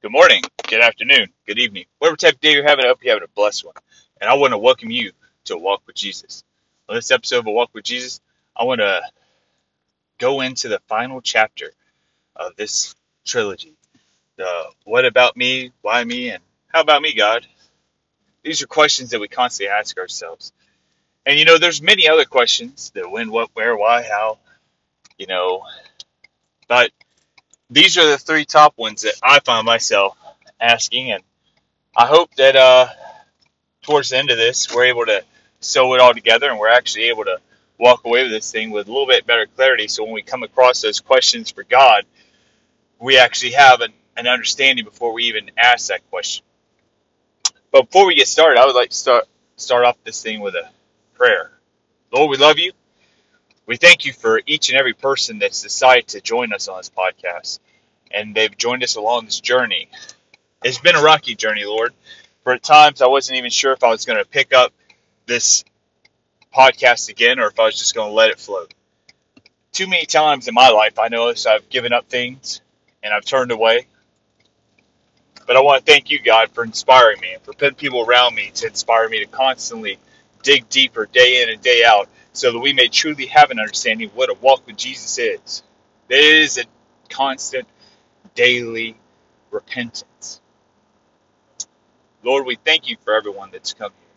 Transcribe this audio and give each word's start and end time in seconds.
Good 0.00 0.12
morning, 0.12 0.42
good 0.68 0.80
afternoon, 0.80 1.26
good 1.44 1.58
evening. 1.58 1.86
Whatever 1.98 2.16
type 2.16 2.34
of 2.34 2.40
day 2.40 2.52
you're 2.52 2.62
having, 2.62 2.84
I 2.84 2.88
hope 2.88 3.02
you're 3.02 3.14
having 3.14 3.28
a 3.28 3.34
blessed 3.34 3.64
one. 3.64 3.74
And 4.20 4.30
I 4.30 4.34
want 4.34 4.52
to 4.52 4.58
welcome 4.58 4.92
you 4.92 5.10
to 5.46 5.54
a 5.54 5.58
Walk 5.58 5.82
with 5.88 5.96
Jesus. 5.96 6.44
On 6.88 6.94
this 6.94 7.10
episode 7.10 7.40
of 7.40 7.48
a 7.48 7.50
Walk 7.50 7.70
with 7.74 7.82
Jesus, 7.82 8.20
I 8.56 8.62
want 8.62 8.80
to 8.80 9.00
go 10.18 10.40
into 10.40 10.68
the 10.68 10.78
final 10.86 11.20
chapter 11.20 11.72
of 12.36 12.54
this 12.54 12.94
trilogy. 13.26 13.74
The 14.36 14.66
what 14.84 15.04
about 15.04 15.36
me, 15.36 15.72
why 15.82 16.04
me, 16.04 16.30
and 16.30 16.44
how 16.68 16.82
about 16.82 17.02
me, 17.02 17.12
God? 17.12 17.44
These 18.44 18.62
are 18.62 18.68
questions 18.68 19.10
that 19.10 19.20
we 19.20 19.26
constantly 19.26 19.72
ask 19.74 19.98
ourselves. 19.98 20.52
And 21.26 21.40
you 21.40 21.44
know, 21.44 21.58
there's 21.58 21.82
many 21.82 22.08
other 22.08 22.24
questions: 22.24 22.92
the 22.94 23.08
when, 23.08 23.32
what, 23.32 23.50
where, 23.54 23.76
why, 23.76 24.04
how, 24.04 24.38
you 25.18 25.26
know, 25.26 25.64
but 26.68 26.92
these 27.70 27.98
are 27.98 28.06
the 28.06 28.18
three 28.18 28.44
top 28.44 28.74
ones 28.78 29.02
that 29.02 29.14
I 29.22 29.40
find 29.40 29.66
myself 29.66 30.16
asking 30.60 31.12
and 31.12 31.22
I 31.96 32.06
hope 32.06 32.34
that 32.36 32.56
uh, 32.56 32.88
towards 33.82 34.10
the 34.10 34.18
end 34.18 34.30
of 34.30 34.38
this, 34.38 34.74
we're 34.74 34.86
able 34.86 35.06
to 35.06 35.24
sew 35.60 35.94
it 35.94 36.00
all 36.00 36.14
together 36.14 36.50
and 36.50 36.58
we're 36.58 36.68
actually 36.70 37.04
able 37.04 37.24
to 37.24 37.38
walk 37.78 38.04
away 38.04 38.22
with 38.22 38.32
this 38.32 38.50
thing 38.52 38.70
with 38.70 38.88
a 38.88 38.90
little 38.92 39.06
bit 39.06 39.26
better 39.26 39.46
clarity. 39.46 39.88
So 39.88 40.04
when 40.04 40.12
we 40.12 40.22
come 40.22 40.42
across 40.42 40.80
those 40.82 41.00
questions 41.00 41.50
for 41.50 41.64
God, 41.64 42.04
we 43.00 43.18
actually 43.18 43.52
have 43.52 43.80
an, 43.80 43.92
an 44.16 44.26
understanding 44.26 44.84
before 44.84 45.12
we 45.12 45.24
even 45.24 45.50
ask 45.58 45.88
that 45.88 46.08
question. 46.10 46.44
But 47.72 47.86
before 47.86 48.06
we 48.06 48.14
get 48.14 48.28
started, 48.28 48.60
I 48.60 48.66
would 48.66 48.74
like 48.76 48.90
to 48.90 48.96
start 48.96 49.24
start 49.56 49.84
off 49.84 49.96
this 50.04 50.22
thing 50.22 50.40
with 50.40 50.54
a 50.54 50.70
prayer. 51.14 51.52
Lord, 52.12 52.30
we 52.30 52.36
love 52.38 52.58
you. 52.58 52.72
We 53.66 53.76
thank 53.76 54.04
you 54.06 54.12
for 54.12 54.40
each 54.46 54.70
and 54.70 54.78
every 54.78 54.94
person 54.94 55.38
that's 55.40 55.62
decided 55.62 56.08
to 56.08 56.20
join 56.20 56.52
us 56.52 56.68
on 56.68 56.78
this 56.78 56.90
podcast. 56.90 57.58
And 58.10 58.34
they've 58.34 58.56
joined 58.56 58.82
us 58.82 58.96
along 58.96 59.26
this 59.26 59.40
journey. 59.40 59.88
It's 60.64 60.78
been 60.78 60.96
a 60.96 61.02
rocky 61.02 61.34
journey, 61.34 61.64
Lord. 61.64 61.92
For 62.42 62.52
at 62.52 62.62
times 62.62 63.02
I 63.02 63.06
wasn't 63.06 63.38
even 63.38 63.50
sure 63.50 63.72
if 63.72 63.84
I 63.84 63.88
was 63.88 64.04
going 64.04 64.18
to 64.18 64.28
pick 64.28 64.54
up 64.54 64.72
this 65.26 65.64
podcast 66.54 67.08
again 67.10 67.38
or 67.38 67.46
if 67.48 67.60
I 67.60 67.64
was 67.64 67.78
just 67.78 67.94
going 67.94 68.08
to 68.08 68.14
let 68.14 68.30
it 68.30 68.40
float. 68.40 68.72
Too 69.72 69.86
many 69.86 70.06
times 70.06 70.48
in 70.48 70.54
my 70.54 70.70
life, 70.70 70.98
I 70.98 71.08
notice 71.08 71.46
I've 71.46 71.68
given 71.68 71.92
up 71.92 72.08
things 72.08 72.60
and 73.02 73.12
I've 73.12 73.24
turned 73.24 73.52
away. 73.52 73.86
But 75.46 75.56
I 75.56 75.60
want 75.60 75.84
to 75.84 75.90
thank 75.90 76.10
you, 76.10 76.20
God, 76.20 76.50
for 76.50 76.64
inspiring 76.64 77.20
me 77.20 77.34
and 77.34 77.42
for 77.42 77.52
putting 77.52 77.74
people 77.74 78.02
around 78.02 78.34
me 78.34 78.50
to 78.56 78.66
inspire 78.66 79.08
me 79.08 79.20
to 79.20 79.26
constantly 79.26 79.98
dig 80.42 80.68
deeper 80.68 81.06
day 81.06 81.42
in 81.42 81.48
and 81.48 81.60
day 81.60 81.84
out 81.84 82.08
so 82.32 82.52
that 82.52 82.58
we 82.58 82.72
may 82.72 82.88
truly 82.88 83.26
have 83.26 83.50
an 83.50 83.58
understanding 83.58 84.08
of 84.08 84.16
what 84.16 84.30
a 84.30 84.34
walk 84.34 84.66
with 84.66 84.76
Jesus 84.76 85.18
is. 85.18 85.62
It 86.08 86.24
is 86.24 86.58
a 86.58 86.64
constant, 87.08 87.66
daily 88.38 88.96
repentance. 89.50 90.40
Lord, 92.22 92.46
we 92.46 92.54
thank 92.54 92.88
you 92.88 92.96
for 93.02 93.14
everyone 93.14 93.50
that's 93.50 93.74
come 93.74 93.90
here. 93.98 94.10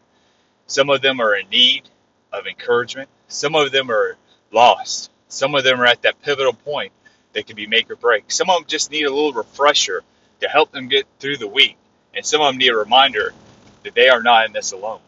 Some 0.67 0.91
of 0.91 1.02
them 1.02 1.19
are 1.19 1.36
in 1.36 1.50
need 1.50 1.89
of 2.31 2.45
encouragement. 2.45 3.09
Some 3.30 3.55
of 3.55 3.72
them 3.72 3.89
are 3.89 4.17
lost. 4.52 5.09
Some 5.27 5.55
of 5.55 5.64
them 5.64 5.81
are 5.81 5.88
at 5.88 6.03
that 6.03 6.22
pivotal 6.22 6.53
point 6.53 6.92
that 7.33 7.47
can 7.47 7.55
be 7.55 7.66
make 7.66 7.89
or 7.89 7.95
break. 7.95 8.31
Some 8.31 8.52
of 8.52 8.58
them 8.58 8.66
just 8.67 8.92
need 8.92 9.05
a 9.05 9.09
little 9.09 9.33
refresher 9.33 10.03
to 10.42 10.47
help 10.47 10.72
them 10.72 10.88
get 10.88 11.08
through 11.19 11.38
the 11.38 11.47
week. 11.47 11.77
And 12.14 12.23
some 12.23 12.42
of 12.42 12.47
them 12.49 12.59
need 12.59 12.69
a 12.69 12.77
reminder 12.77 13.33
that 13.81 13.95
they 13.95 14.09
are 14.09 14.22
not 14.22 14.45
in 14.45 14.53
this 14.53 14.72
alone. 14.72 15.02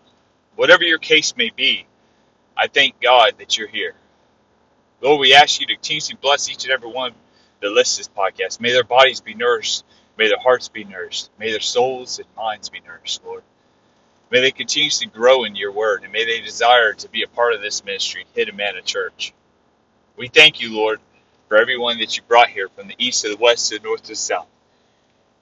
Whatever 0.55 0.85
your 0.85 0.97
case 0.97 1.37
may 1.37 1.51
be, 1.55 1.85
I 2.57 2.65
thank 2.67 2.99
God 2.99 3.33
that 3.37 3.59
you're 3.59 3.67
here. 3.67 3.93
Lord, 5.01 5.19
we 5.19 5.35
ask 5.35 5.61
you 5.61 5.67
to 5.67 5.75
continuously 5.75 6.17
bless 6.19 6.49
each 6.49 6.63
and 6.63 6.73
every 6.73 6.89
one 6.89 7.13
that 7.63 7.85
to 7.85 7.97
this 7.97 8.09
podcast. 8.09 8.59
May 8.59 8.71
their 8.71 8.83
bodies 8.83 9.21
be 9.21 9.33
nourished. 9.33 9.83
May 10.17 10.27
their 10.27 10.39
hearts 10.39 10.69
be 10.69 10.83
nourished. 10.83 11.29
May 11.39 11.51
their 11.51 11.59
souls 11.59 12.19
and 12.19 12.27
minds 12.37 12.69
be 12.69 12.81
nourished, 12.85 13.23
Lord. 13.25 13.43
May 14.31 14.41
they 14.41 14.51
continue 14.51 14.89
to 14.89 15.07
grow 15.07 15.43
in 15.43 15.55
your 15.55 15.71
word, 15.71 16.03
and 16.03 16.11
may 16.11 16.25
they 16.25 16.41
desire 16.41 16.93
to 16.93 17.09
be 17.09 17.23
a 17.23 17.27
part 17.27 17.53
of 17.53 17.61
this 17.61 17.85
ministry, 17.85 18.25
Hidden 18.33 18.55
Manna 18.55 18.81
Church. 18.81 19.33
We 20.17 20.27
thank 20.27 20.59
you, 20.61 20.75
Lord, 20.75 20.99
for 21.47 21.57
everyone 21.57 21.99
that 21.99 22.17
you 22.17 22.23
brought 22.27 22.49
here 22.49 22.69
from 22.69 22.87
the 22.87 22.95
east 22.97 23.21
to 23.23 23.29
the 23.29 23.37
west 23.37 23.69
to 23.69 23.77
the 23.77 23.83
north 23.83 24.03
to 24.03 24.09
the 24.09 24.15
south. 24.15 24.47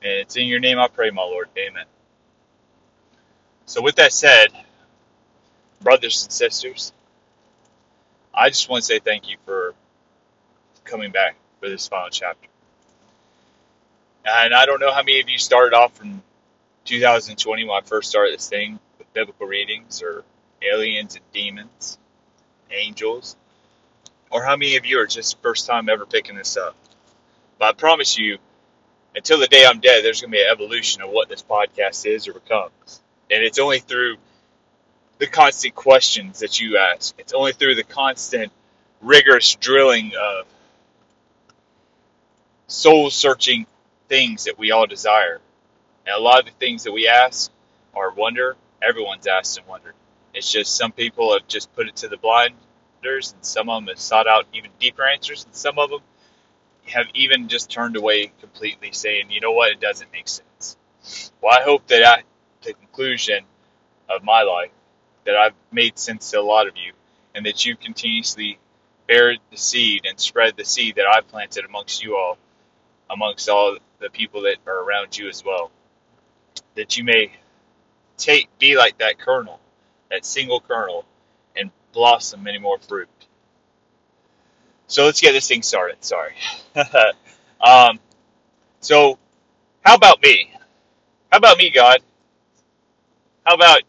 And 0.02 0.14
it's 0.14 0.36
in 0.36 0.48
your 0.48 0.59
name 0.59 0.80
I 0.80 0.88
pray, 0.88 1.09
my 1.09 1.24
Lord. 1.24 1.50
Amen. 1.58 1.86
So, 3.66 3.82
with 3.82 3.96
that 3.96 4.12
said, 4.12 4.50
brothers 5.82 6.24
and 6.24 6.32
sisters, 6.32 6.92
I 8.34 8.50
just 8.50 8.70
want 8.70 8.84
to 8.84 8.88
say 8.88 9.00
thank 9.00 9.30
you 9.30 9.38
for 9.46 9.74
coming 10.84 11.12
back 11.12 11.36
for 11.62 11.70
this 11.70 11.88
final 11.88 12.10
chapter. 12.10 12.50
And 14.26 14.54
I 14.54 14.66
don't 14.66 14.82
know 14.82 14.92
how 14.92 15.04
many 15.04 15.22
of 15.22 15.30
you 15.30 15.38
started 15.38 15.76
off 15.76 15.96
from 15.96 16.22
2020 16.86 17.64
when 17.64 17.78
I 17.78 17.82
first 17.82 18.10
started 18.10 18.34
this 18.34 18.50
thing 18.50 18.80
with 18.98 19.14
biblical 19.14 19.48
readings 19.48 20.02
or 20.02 20.24
aliens 20.62 21.16
and 21.16 21.24
demons, 21.34 21.98
angels, 22.72 23.36
or 24.30 24.44
how 24.44 24.56
many 24.56 24.76
of 24.76 24.86
you 24.86 25.00
are 25.00 25.08
just 25.08 25.42
first 25.42 25.68
time 25.68 25.90
ever 25.90 26.06
picking 26.06 26.36
this 26.36 26.58
up. 26.58 26.76
But 27.60 27.70
I 27.70 27.74
promise 27.74 28.18
you, 28.18 28.38
until 29.16 29.40
the 29.40 29.48
day 29.48 29.66
I'm 29.66 29.80
dead, 29.80 30.04
there's 30.04 30.22
going 30.22 30.32
to 30.32 30.38
be 30.38 30.42
an 30.42 30.50
evolution 30.52 31.02
of 31.02 31.10
what 31.10 31.30
this 31.30 31.44
podcast 31.44 32.06
is 32.06 32.28
or 32.28 32.34
becomes. 32.34 33.02
And 33.30 33.44
it's 33.44 33.60
only 33.60 33.80
through 33.80 34.18
the 35.18 35.28
constant 35.28 35.76
questions 35.76 36.40
that 36.40 36.60
you 36.60 36.78
ask, 36.78 37.14
it's 37.20 37.34
only 37.34 37.54
through 37.54 37.76
the 37.76 37.84
constant, 37.84 38.52
rigorous 39.02 39.56
drilling 39.56 40.14
of 40.20 40.48
soul 42.72 43.09
searching 43.09 43.66
things 44.08 44.46
that 44.46 44.58
we 44.58 44.72
all 44.72 44.88
desire. 44.88 45.42
And 46.06 46.16
a 46.16 46.20
lot 46.20 46.40
of 46.40 46.46
the 46.46 46.52
things 46.52 46.84
that 46.84 46.92
we 46.92 47.08
ask 47.08 47.52
are 47.94 48.12
wonder. 48.12 48.56
Everyone's 48.82 49.28
asked 49.28 49.58
and 49.58 49.68
wondered. 49.68 49.94
It's 50.34 50.50
just 50.50 50.76
some 50.76 50.92
people 50.92 51.34
have 51.34 51.48
just 51.48 51.74
put 51.76 51.88
it 51.88 51.98
to 51.98 52.08
the 52.08 52.18
blinders, 52.18 53.34
and 53.34 53.46
some 53.46 53.70
of 53.70 53.82
them 53.82 53.90
have 53.90 54.00
sought 54.00 54.26
out 54.26 54.48
even 54.54 54.72
deeper 54.80 55.06
answers, 55.06 55.44
and 55.44 55.54
some 55.54 55.78
of 55.78 55.90
them 55.90 56.00
have 56.86 57.08
even 57.14 57.50
just 57.50 57.70
turned 57.70 57.98
away 57.98 58.32
completely, 58.40 58.92
saying, 58.94 59.30
you 59.30 59.42
know 59.42 59.52
what, 59.52 59.72
it 59.72 59.82
doesn't 59.82 60.12
make 60.14 60.30
sense. 60.30 60.78
Well, 61.42 61.53
I 61.53 61.64
hope 61.64 61.88
that 61.88 62.02
at 62.02 62.24
the 62.64 62.74
conclusion 62.74 63.44
of 64.09 64.24
my 64.24 64.44
life, 64.44 64.72
that 65.26 65.36
I've 65.36 65.53
made 65.72 66.00
sense 66.00 66.32
to 66.32 66.40
a 66.40 66.42
lot 66.42 66.68
of 66.68 66.78
you, 66.78 66.94
and 67.36 67.46
that 67.46 67.66
you 67.66 67.76
continuously 67.76 68.59
bear 69.08 69.36
the 69.52 69.58
seed 69.58 70.06
and 70.06 70.18
spread 70.20 70.56
the 70.56 70.66
seed 70.66 70.96
that 70.96 71.06
I've 71.06 71.28
planted 71.28 71.66
amongst 71.66 72.02
you 72.02 72.16
all, 72.16 72.38
amongst 73.12 73.50
all 73.50 73.78
the 74.00 74.10
people 74.10 74.42
that 74.44 74.58
are 74.68 74.84
around 74.84 75.18
you 75.18 75.30
as 75.30 75.44
well. 75.46 75.72
That 76.76 76.98
you 76.98 77.04
may 77.04 77.32
take 78.18 78.48
be 78.60 78.78
like 78.78 78.98
that 79.00 79.20
kernel, 79.20 79.60
that 80.10 80.26
single 80.26 80.62
kernel, 80.62 81.06
and 81.56 81.72
blossom 81.94 82.44
many 82.44 82.60
more 82.60 82.80
fruit. 82.80 83.10
So 84.88 85.06
let's 85.06 85.22
get 85.22 85.32
this 85.34 85.48
thing 85.48 85.62
started. 85.62 86.04
Sorry. 86.04 86.34
um, 87.62 88.00
so, 88.82 89.18
how 89.86 89.96
about 89.96 90.22
me? 90.22 90.52
How 91.32 91.38
about 91.38 91.58
me, 91.58 91.70
God? 91.70 92.00
How 93.46 93.56
about 93.56 93.82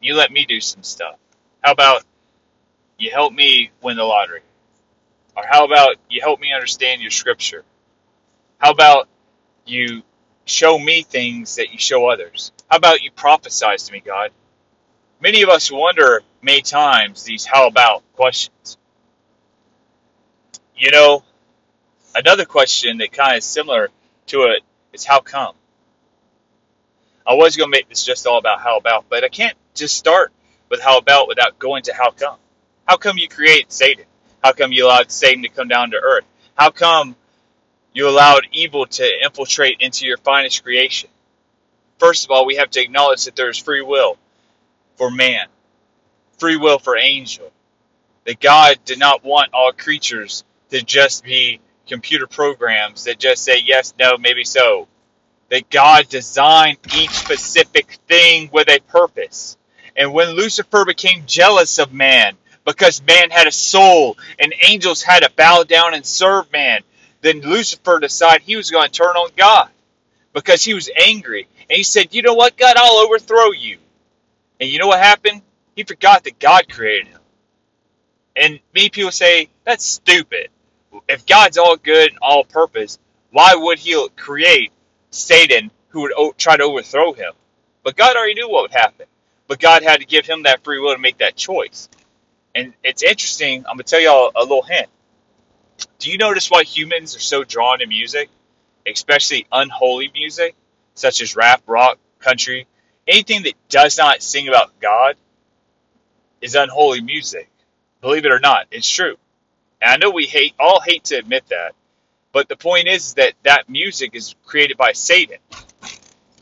you 0.00 0.14
let 0.14 0.30
me 0.30 0.44
do 0.46 0.60
some 0.60 0.82
stuff? 0.82 1.16
How 1.62 1.72
about 1.72 2.04
you 2.98 3.10
help 3.10 3.32
me 3.32 3.70
win 3.82 3.96
the 3.96 4.04
lottery? 4.04 4.42
Or 5.36 5.44
how 5.48 5.64
about 5.64 5.96
you 6.08 6.20
help 6.20 6.40
me 6.40 6.52
understand 6.52 7.02
your 7.02 7.10
scripture? 7.10 7.64
How 8.64 8.70
about 8.70 9.08
you 9.66 10.02
show 10.46 10.78
me 10.78 11.02
things 11.02 11.56
that 11.56 11.72
you 11.72 11.78
show 11.78 12.08
others? 12.08 12.50
How 12.70 12.78
about 12.78 13.02
you 13.02 13.10
prophesize 13.10 13.88
to 13.88 13.92
me, 13.92 14.00
God? 14.00 14.30
Many 15.20 15.42
of 15.42 15.50
us 15.50 15.70
wonder 15.70 16.22
many 16.40 16.62
times 16.62 17.24
these 17.24 17.44
how 17.44 17.66
about 17.66 18.02
questions. 18.14 18.78
You 20.74 20.92
know, 20.92 21.24
another 22.14 22.46
question 22.46 22.96
that 22.98 23.12
kind 23.12 23.32
of 23.32 23.38
is 23.40 23.44
similar 23.44 23.90
to 24.28 24.44
it 24.44 24.62
is 24.94 25.04
how 25.04 25.20
come? 25.20 25.54
I 27.26 27.34
was 27.34 27.58
going 27.58 27.70
to 27.70 27.76
make 27.76 27.90
this 27.90 28.02
just 28.02 28.26
all 28.26 28.38
about 28.38 28.62
how 28.62 28.78
about, 28.78 29.10
but 29.10 29.24
I 29.24 29.28
can't 29.28 29.58
just 29.74 29.94
start 29.94 30.32
with 30.70 30.80
how 30.80 30.96
about 30.96 31.28
without 31.28 31.58
going 31.58 31.82
to 31.82 31.92
how 31.92 32.12
come. 32.12 32.38
How 32.88 32.96
come 32.96 33.18
you 33.18 33.28
created 33.28 33.70
Satan? 33.70 34.06
How 34.42 34.52
come 34.52 34.72
you 34.72 34.86
allowed 34.86 35.10
Satan 35.10 35.42
to 35.42 35.50
come 35.50 35.68
down 35.68 35.90
to 35.90 35.98
earth? 35.98 36.24
How 36.54 36.70
come 36.70 37.14
you 37.94 38.08
allowed 38.08 38.46
evil 38.52 38.86
to 38.86 39.24
infiltrate 39.24 39.80
into 39.80 40.06
your 40.06 40.18
finest 40.18 40.62
creation? 40.62 41.08
First 41.98 42.24
of 42.24 42.30
all, 42.32 42.44
we 42.44 42.56
have 42.56 42.70
to 42.70 42.82
acknowledge 42.82 43.24
that 43.24 43.36
there 43.36 43.48
is 43.48 43.58
free 43.58 43.82
will 43.82 44.18
for 44.96 45.10
man, 45.10 45.46
free 46.38 46.56
will 46.56 46.78
for 46.78 46.98
angel. 46.98 47.50
That 48.26 48.40
God 48.40 48.78
did 48.84 48.98
not 48.98 49.24
want 49.24 49.54
all 49.54 49.72
creatures 49.72 50.44
to 50.70 50.82
just 50.82 51.24
be 51.24 51.60
computer 51.86 52.26
programs 52.26 53.04
that 53.04 53.18
just 53.18 53.44
say 53.44 53.60
yes, 53.60 53.94
no, 53.98 54.16
maybe 54.18 54.44
so 54.44 54.88
that 55.50 55.70
God 55.70 56.08
designed 56.08 56.78
each 56.96 57.10
specific 57.10 57.98
thing 58.08 58.50
with 58.52 58.68
a 58.68 58.80
purpose. 58.88 59.56
And 59.96 60.12
when 60.12 60.30
Lucifer 60.30 60.84
became 60.84 61.24
jealous 61.26 61.78
of 61.78 61.92
man, 61.92 62.36
because 62.64 63.02
man 63.06 63.30
had 63.30 63.46
a 63.46 63.52
soul 63.52 64.16
and 64.38 64.54
angels 64.68 65.02
had 65.02 65.22
to 65.22 65.30
bow 65.36 65.62
down 65.62 65.94
and 65.94 66.04
serve 66.04 66.50
man, 66.50 66.80
then 67.24 67.42
Lucifer 67.42 68.00
decided 68.00 68.42
he 68.44 68.56
was 68.56 68.70
going 68.70 68.86
to 68.88 68.92
turn 68.92 69.16
on 69.16 69.30
God. 69.36 69.70
because 70.34 70.64
he 70.64 70.74
was 70.74 70.90
angry. 70.96 71.48
And 71.70 71.76
he 71.78 71.84
said, 71.84 72.14
You 72.14 72.22
know 72.22 72.34
what, 72.34 72.58
God, 72.58 72.76
I'll 72.78 73.06
overthrow 73.06 73.52
you. 73.52 73.78
And 74.60 74.70
you 74.70 74.78
know 74.78 74.88
what 74.88 75.00
happened? 75.00 75.42
He 75.76 75.84
forgot 75.84 76.24
that 76.24 76.38
God 76.38 76.68
created 76.70 77.08
him. 77.08 77.20
And 78.36 78.60
many 78.74 78.90
people 78.90 79.12
say, 79.12 79.50
That's 79.64 79.84
stupid. 79.84 80.48
If 81.08 81.26
God's 81.26 81.58
all 81.58 81.76
good 81.76 82.10
and 82.10 82.18
all 82.22 82.44
purpose, 82.44 82.98
why 83.32 83.54
would 83.56 83.78
he 83.78 84.08
create 84.16 84.72
Satan 85.10 85.70
who 85.90 86.02
would 86.02 86.38
try 86.38 86.56
to 86.56 86.64
overthrow 86.64 87.12
him? 87.14 87.32
But 87.84 87.96
God 87.96 88.16
already 88.16 88.34
knew 88.34 88.50
what 88.50 88.62
would 88.64 88.72
happen. 88.80 89.06
But 89.48 89.60
God 89.60 89.82
had 89.82 90.00
to 90.00 90.06
give 90.06 90.26
him 90.26 90.44
that 90.44 90.64
free 90.64 90.80
will 90.80 90.94
to 90.94 91.00
make 91.00 91.18
that 91.18 91.36
choice. 91.36 91.88
And 92.54 92.74
it's 92.84 93.02
interesting. 93.02 93.60
I'm 93.60 93.76
going 93.76 93.78
to 93.80 93.84
tell 93.84 94.00
y'all 94.00 94.32
a 94.36 94.42
little 94.42 94.62
hint. 94.62 94.88
Do 95.98 96.10
you 96.10 96.18
notice 96.18 96.50
why 96.50 96.64
humans 96.64 97.16
are 97.16 97.20
so 97.20 97.44
drawn 97.44 97.78
to 97.78 97.86
music, 97.86 98.30
especially 98.86 99.46
unholy 99.50 100.10
music, 100.12 100.54
such 100.94 101.20
as 101.20 101.36
rap, 101.36 101.62
rock, 101.66 101.98
country? 102.18 102.66
Anything 103.06 103.44
that 103.44 103.54
does 103.68 103.98
not 103.98 104.22
sing 104.22 104.48
about 104.48 104.78
God 104.80 105.16
is 106.40 106.54
unholy 106.54 107.00
music. 107.00 107.48
Believe 108.00 108.26
it 108.26 108.32
or 108.32 108.40
not, 108.40 108.66
it's 108.70 108.88
true. 108.88 109.16
And 109.80 109.90
I 109.90 109.96
know 109.96 110.10
we 110.10 110.26
hate 110.26 110.54
all 110.58 110.80
hate 110.80 111.04
to 111.04 111.16
admit 111.16 111.46
that, 111.48 111.74
but 112.32 112.48
the 112.48 112.56
point 112.56 112.88
is 112.88 113.14
that 113.14 113.34
that 113.42 113.68
music 113.68 114.14
is 114.14 114.34
created 114.44 114.76
by 114.76 114.92
Satan. 114.92 115.38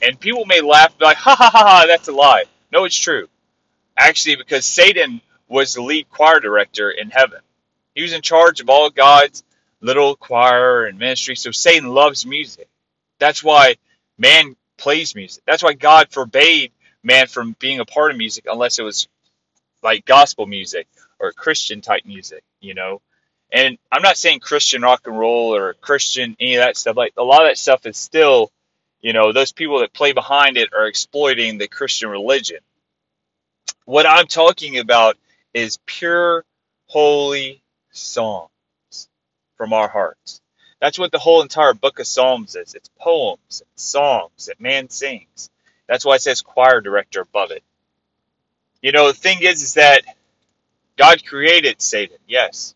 And 0.02 0.18
people 0.18 0.44
may 0.44 0.60
laugh 0.60 0.96
be 0.98 1.04
like, 1.04 1.16
ha 1.16 1.36
ha 1.36 1.50
ha 1.50 1.64
ha, 1.64 1.84
that's 1.86 2.08
a 2.08 2.12
lie. 2.12 2.44
No, 2.72 2.84
it's 2.84 2.96
true. 2.96 3.28
Actually, 3.96 4.36
because 4.36 4.64
Satan 4.64 5.20
was 5.48 5.74
the 5.74 5.82
lead 5.82 6.08
choir 6.10 6.40
director 6.40 6.90
in 6.90 7.10
heaven. 7.10 7.40
He 7.94 8.02
was 8.02 8.12
in 8.12 8.22
charge 8.22 8.60
of 8.60 8.70
all 8.70 8.90
God's 8.90 9.44
little 9.80 10.16
choir 10.16 10.86
and 10.86 10.98
ministry. 10.98 11.36
So 11.36 11.50
Satan 11.50 11.88
loves 11.88 12.24
music. 12.24 12.68
That's 13.18 13.42
why 13.42 13.76
man 14.18 14.56
plays 14.78 15.14
music. 15.14 15.42
That's 15.46 15.62
why 15.62 15.74
God 15.74 16.08
forbade 16.10 16.72
man 17.02 17.26
from 17.26 17.56
being 17.58 17.80
a 17.80 17.84
part 17.84 18.10
of 18.10 18.16
music 18.16 18.46
unless 18.50 18.78
it 18.78 18.82
was 18.82 19.08
like 19.82 20.04
gospel 20.06 20.46
music 20.46 20.86
or 21.18 21.32
Christian 21.32 21.80
type 21.80 22.04
music, 22.04 22.42
you 22.60 22.74
know. 22.74 23.00
And 23.52 23.76
I'm 23.90 24.02
not 24.02 24.16
saying 24.16 24.40
Christian 24.40 24.82
rock 24.82 25.06
and 25.06 25.18
roll 25.18 25.54
or 25.54 25.74
Christian 25.74 26.36
any 26.40 26.54
of 26.56 26.64
that 26.64 26.76
stuff. 26.76 26.96
Like 26.96 27.14
a 27.16 27.22
lot 27.22 27.42
of 27.42 27.50
that 27.50 27.58
stuff 27.58 27.84
is 27.86 27.96
still, 27.96 28.50
you 29.00 29.12
know, 29.12 29.32
those 29.32 29.52
people 29.52 29.80
that 29.80 29.92
play 29.92 30.12
behind 30.12 30.56
it 30.56 30.72
are 30.72 30.86
exploiting 30.86 31.58
the 31.58 31.68
Christian 31.68 32.08
religion. 32.08 32.58
What 33.84 34.06
I'm 34.06 34.26
talking 34.26 34.78
about 34.78 35.16
is 35.52 35.78
pure, 35.86 36.44
holy 36.86 37.61
songs 37.92 38.50
from 39.56 39.72
our 39.72 39.88
hearts. 39.88 40.40
That's 40.80 40.98
what 40.98 41.12
the 41.12 41.18
whole 41.18 41.42
entire 41.42 41.74
book 41.74 42.00
of 42.00 42.06
Psalms 42.06 42.56
is. 42.56 42.74
It's 42.74 42.90
poems 42.98 43.62
and 43.62 43.80
songs 43.80 44.46
that 44.46 44.60
man 44.60 44.90
sings. 44.90 45.50
That's 45.86 46.04
why 46.04 46.16
it 46.16 46.22
says 46.22 46.42
choir 46.42 46.80
director 46.80 47.20
above 47.20 47.52
it. 47.52 47.62
You 48.82 48.92
know, 48.92 49.06
the 49.06 49.14
thing 49.14 49.38
is, 49.42 49.62
is 49.62 49.74
that 49.74 50.02
God 50.96 51.24
created 51.24 51.80
Satan, 51.80 52.18
yes. 52.26 52.74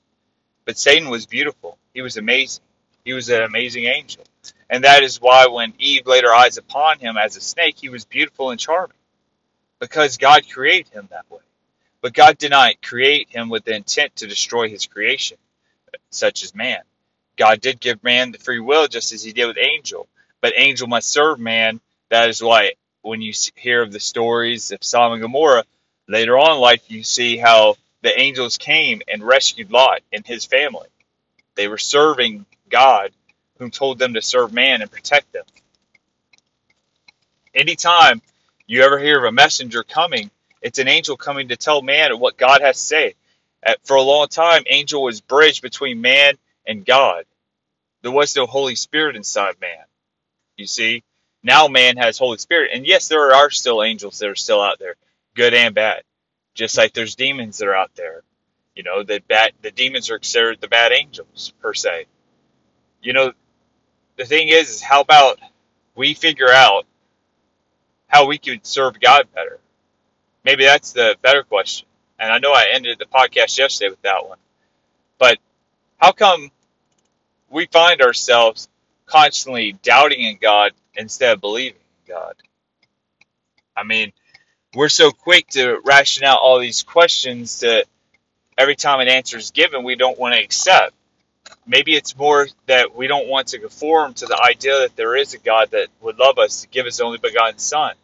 But 0.64 0.78
Satan 0.78 1.08
was 1.10 1.26
beautiful. 1.26 1.78
He 1.94 2.02
was 2.02 2.16
amazing. 2.16 2.62
He 3.04 3.12
was 3.12 3.28
an 3.28 3.42
amazing 3.42 3.84
angel. 3.84 4.24
And 4.70 4.84
that 4.84 5.02
is 5.02 5.20
why 5.20 5.46
when 5.46 5.74
Eve 5.78 6.06
laid 6.06 6.24
her 6.24 6.34
eyes 6.34 6.58
upon 6.58 6.98
him 6.98 7.16
as 7.16 7.36
a 7.36 7.40
snake, 7.40 7.76
he 7.80 7.88
was 7.88 8.04
beautiful 8.04 8.50
and 8.50 8.60
charming. 8.60 8.96
Because 9.80 10.16
God 10.16 10.48
created 10.48 10.92
him 10.92 11.08
that 11.10 11.30
way. 11.30 11.40
But 12.06 12.14
God 12.14 12.38
did 12.38 12.52
not 12.52 12.80
create 12.82 13.30
him 13.30 13.48
with 13.48 13.64
the 13.64 13.74
intent 13.74 14.14
to 14.14 14.28
destroy 14.28 14.68
his 14.68 14.86
creation, 14.86 15.38
such 16.10 16.44
as 16.44 16.54
man. 16.54 16.78
God 17.36 17.60
did 17.60 17.80
give 17.80 18.04
man 18.04 18.30
the 18.30 18.38
free 18.38 18.60
will 18.60 18.86
just 18.86 19.12
as 19.12 19.24
he 19.24 19.32
did 19.32 19.46
with 19.46 19.58
angel. 19.58 20.06
But 20.40 20.52
angel 20.54 20.86
must 20.86 21.08
serve 21.08 21.40
man. 21.40 21.80
That 22.10 22.28
is 22.28 22.40
why 22.40 22.74
when 23.02 23.22
you 23.22 23.32
hear 23.56 23.82
of 23.82 23.90
the 23.90 23.98
stories 23.98 24.70
of 24.70 24.84
Sodom 24.84 25.14
and 25.14 25.22
Gomorrah, 25.22 25.64
later 26.06 26.38
on 26.38 26.52
in 26.52 26.60
life 26.60 26.88
you 26.88 27.02
see 27.02 27.38
how 27.38 27.74
the 28.02 28.16
angels 28.16 28.56
came 28.56 29.02
and 29.08 29.20
rescued 29.20 29.72
Lot 29.72 30.02
and 30.12 30.24
his 30.24 30.44
family. 30.44 30.86
They 31.56 31.66
were 31.66 31.76
serving 31.76 32.46
God, 32.68 33.10
whom 33.58 33.72
told 33.72 33.98
them 33.98 34.14
to 34.14 34.22
serve 34.22 34.52
man 34.52 34.80
and 34.80 34.92
protect 34.92 35.32
them. 35.32 35.44
Anytime 37.52 38.22
you 38.68 38.84
ever 38.84 39.00
hear 39.00 39.18
of 39.18 39.24
a 39.24 39.32
messenger 39.32 39.82
coming, 39.82 40.30
it's 40.62 40.78
an 40.78 40.88
angel 40.88 41.16
coming 41.16 41.48
to 41.48 41.56
tell 41.56 41.82
man 41.82 42.18
what 42.18 42.36
God 42.36 42.60
has 42.60 42.76
to 42.78 42.84
say. 42.84 43.14
For 43.84 43.96
a 43.96 44.02
long 44.02 44.28
time, 44.28 44.62
angel 44.68 45.02
was 45.02 45.20
bridge 45.20 45.62
between 45.62 46.00
man 46.00 46.34
and 46.66 46.84
God. 46.84 47.24
There 48.02 48.12
was 48.12 48.36
no 48.36 48.46
Holy 48.46 48.76
Spirit 48.76 49.16
inside 49.16 49.56
man. 49.60 49.84
You 50.56 50.66
see, 50.66 51.02
now 51.42 51.68
man 51.68 51.96
has 51.96 52.18
Holy 52.18 52.38
Spirit, 52.38 52.70
and 52.74 52.86
yes, 52.86 53.08
there 53.08 53.34
are 53.34 53.50
still 53.50 53.82
angels 53.82 54.18
that 54.18 54.28
are 54.28 54.36
still 54.36 54.62
out 54.62 54.78
there, 54.78 54.94
good 55.34 55.54
and 55.54 55.74
bad. 55.74 56.02
Just 56.54 56.78
like 56.78 56.92
there's 56.92 57.16
demons 57.16 57.58
that 57.58 57.68
are 57.68 57.76
out 57.76 57.90
there. 57.96 58.22
You 58.74 58.82
know, 58.82 59.02
the 59.02 59.20
bad 59.28 59.52
the 59.62 59.70
demons 59.70 60.10
are 60.10 60.18
considered 60.18 60.60
the 60.60 60.68
bad 60.68 60.92
angels 60.92 61.52
per 61.60 61.74
se. 61.74 62.06
You 63.02 63.12
know, 63.12 63.32
the 64.16 64.24
thing 64.24 64.48
is, 64.48 64.70
is 64.70 64.82
how 64.82 65.00
about 65.00 65.38
we 65.94 66.14
figure 66.14 66.50
out 66.50 66.86
how 68.08 68.26
we 68.26 68.38
could 68.38 68.66
serve 68.66 69.00
God 69.00 69.28
better? 69.34 69.58
Maybe 70.46 70.64
that's 70.64 70.92
the 70.92 71.16
better 71.22 71.42
question. 71.42 71.88
And 72.20 72.32
I 72.32 72.38
know 72.38 72.52
I 72.52 72.68
ended 72.72 73.00
the 73.00 73.04
podcast 73.04 73.58
yesterday 73.58 73.90
with 73.90 74.00
that 74.02 74.28
one. 74.28 74.38
But 75.18 75.38
how 75.98 76.12
come 76.12 76.52
we 77.50 77.66
find 77.66 78.00
ourselves 78.00 78.68
constantly 79.06 79.72
doubting 79.82 80.22
in 80.22 80.38
God 80.40 80.70
instead 80.94 81.32
of 81.32 81.40
believing 81.40 81.80
in 82.06 82.14
God? 82.14 82.36
I 83.76 83.82
mean, 83.82 84.12
we're 84.72 84.88
so 84.88 85.10
quick 85.10 85.48
to 85.48 85.80
ration 85.84 86.22
out 86.22 86.38
all 86.40 86.60
these 86.60 86.84
questions 86.84 87.58
that 87.60 87.86
every 88.56 88.76
time 88.76 89.00
an 89.00 89.08
answer 89.08 89.38
is 89.38 89.50
given, 89.50 89.82
we 89.82 89.96
don't 89.96 90.16
want 90.16 90.36
to 90.36 90.40
accept. 90.40 90.94
Maybe 91.66 91.96
it's 91.96 92.16
more 92.16 92.46
that 92.66 92.94
we 92.94 93.08
don't 93.08 93.26
want 93.26 93.48
to 93.48 93.58
conform 93.58 94.14
to 94.14 94.26
the 94.26 94.40
idea 94.40 94.78
that 94.78 94.94
there 94.94 95.16
is 95.16 95.34
a 95.34 95.38
God 95.38 95.72
that 95.72 95.88
would 96.00 96.20
love 96.20 96.38
us 96.38 96.62
to 96.62 96.68
give 96.68 96.84
his 96.84 97.00
only 97.00 97.18
begotten 97.18 97.58
Son. 97.58 97.96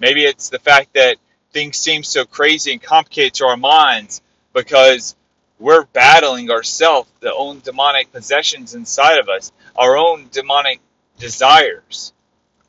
Maybe 0.00 0.24
it's 0.24 0.48
the 0.48 0.58
fact 0.58 0.94
that 0.94 1.18
things 1.56 1.78
seem 1.78 2.02
so 2.02 2.26
crazy 2.26 2.70
and 2.72 2.82
complicated 2.82 3.32
to 3.32 3.46
our 3.46 3.56
minds 3.56 4.20
because 4.52 5.16
we're 5.58 5.86
battling 5.86 6.50
ourselves, 6.50 7.08
the 7.20 7.32
own 7.32 7.60
demonic 7.60 8.12
possessions 8.12 8.74
inside 8.74 9.18
of 9.18 9.30
us, 9.30 9.52
our 9.74 9.96
own 9.96 10.28
demonic 10.30 10.80
desires. 11.18 12.12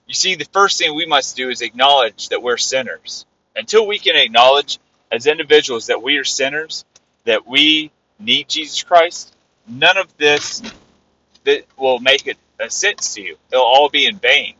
You 0.07 0.13
see, 0.13 0.35
the 0.35 0.47
first 0.53 0.79
thing 0.79 0.95
we 0.95 1.05
must 1.05 1.35
do 1.35 1.49
is 1.49 1.61
acknowledge 1.61 2.29
that 2.29 2.41
we're 2.41 2.55
sinners. 2.55 3.25
Until 3.57 3.85
we 3.85 3.99
can 3.99 4.15
acknowledge 4.15 4.79
as 5.11 5.27
individuals 5.27 5.87
that 5.87 6.01
we 6.01 6.15
are 6.15 6.23
sinners, 6.23 6.85
that 7.25 7.45
we 7.45 7.91
need 8.19 8.47
Jesus 8.47 8.83
Christ, 8.83 9.35
none 9.67 9.97
of 9.97 10.15
this 10.15 10.61
that 11.43 11.65
will 11.77 11.99
make 11.99 12.25
it 12.25 12.37
a 12.57 12.69
sense 12.69 13.15
to 13.15 13.21
you. 13.21 13.35
It'll 13.51 13.65
all 13.65 13.89
be 13.89 14.05
in 14.05 14.15
vain. 14.15 14.53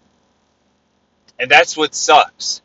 And 1.40 1.50
that's 1.50 1.78
what 1.78 1.96
sucks. 1.96 2.62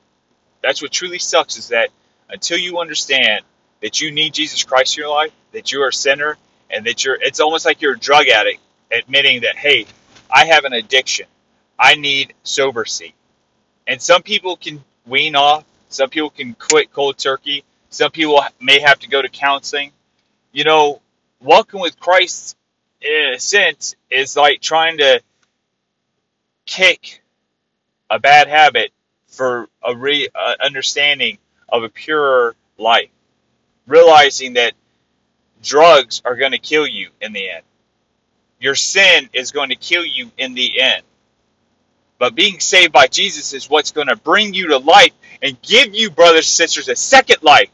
That's 0.63 0.81
what 0.81 0.93
truly 0.93 1.19
sucks 1.19 1.59
is 1.59 1.69
that 1.69 1.91
until 2.29 2.59
you 2.59 2.79
understand 2.79 3.45
that 3.81 4.01
you 4.01 4.11
need 4.13 4.35
Jesus 4.35 4.65
Christ 4.65 4.97
in 4.97 5.03
your 5.03 5.11
life, 5.11 5.33
that 5.53 5.73
you're 5.73 5.89
a 5.89 5.93
sinner, 5.93 6.39
and 6.71 6.87
that 6.87 7.05
you're 7.05 7.19
it's 7.21 7.41
almost 7.41 7.67
like 7.67 7.83
you're 7.83 7.95
a 7.95 7.99
drug 7.99 8.29
addict 8.29 8.61
admitting 8.91 9.43
that, 9.43 9.57
hey, 9.57 9.87
I 10.31 10.47
have 10.47 10.65
an 10.65 10.73
addiction. 10.73 11.27
I 11.79 11.95
need 11.97 12.35
sober 12.43 12.85
sobriety. 12.85 13.15
And 13.87 14.01
some 14.01 14.23
people 14.23 14.57
can 14.57 14.83
wean 15.07 15.35
off. 15.35 15.65
Some 15.89 16.09
people 16.09 16.31
can 16.31 16.55
quit 16.55 16.93
cold 16.93 17.19
turkey. 17.19 17.65
Some 17.91 18.11
people 18.11 18.43
may 18.61 18.81
have 18.81 19.01
to 19.01 19.09
go 19.09 19.21
to 19.21 19.29
counseling. 19.29 19.91
You 20.53 20.65
know, 20.65 21.01
walking 21.41 21.81
with 21.81 21.99
Christ, 21.99 22.57
in 23.01 23.33
eh, 23.33 23.35
a 23.35 23.41
sense, 23.41 23.97
is 24.11 24.37
like 24.37 24.61
trying 24.61 24.99
to 24.99 25.21
kick 26.65 27.23
a 28.09 28.19
bad 28.19 28.49
habit 28.49 28.93
for 29.33 29.69
a 29.83 29.97
re 29.97 30.29
uh, 30.35 30.55
understanding 30.61 31.39
of 31.69 31.83
a 31.83 31.89
purer 31.89 32.55
life. 32.79 33.11
Realizing 33.87 34.55
that 34.55 34.75
drugs 35.63 36.23
are 36.25 36.37
going 36.37 36.53
to 36.53 36.59
kill 36.59 36.87
you 36.87 37.11
in 37.21 37.33
the 37.33 37.51
end. 37.51 37.63
Your 38.61 38.75
sin 38.77 39.29
is 39.33 39.51
going 39.51 39.71
to 39.71 39.77
kill 39.77 40.05
you 40.05 40.31
in 40.39 40.55
the 40.55 40.81
end. 40.81 41.03
But 42.19 42.37
being 42.37 42.61
saved 42.61 42.93
by 42.93 43.09
Jesus 43.09 43.53
is 43.53 43.69
what's 43.69 43.91
going 43.91 44.07
to 44.07 44.17
bring 44.17 44.55
you 44.55 44.69
to 44.69 44.79
life 44.79 45.13
and 45.43 45.61
give 45.63 45.95
you, 45.95 46.11
brothers 46.11 46.47
and 46.47 46.47
sisters, 46.47 46.89
a 46.89 46.95
second 46.95 47.43
life. 47.43 47.71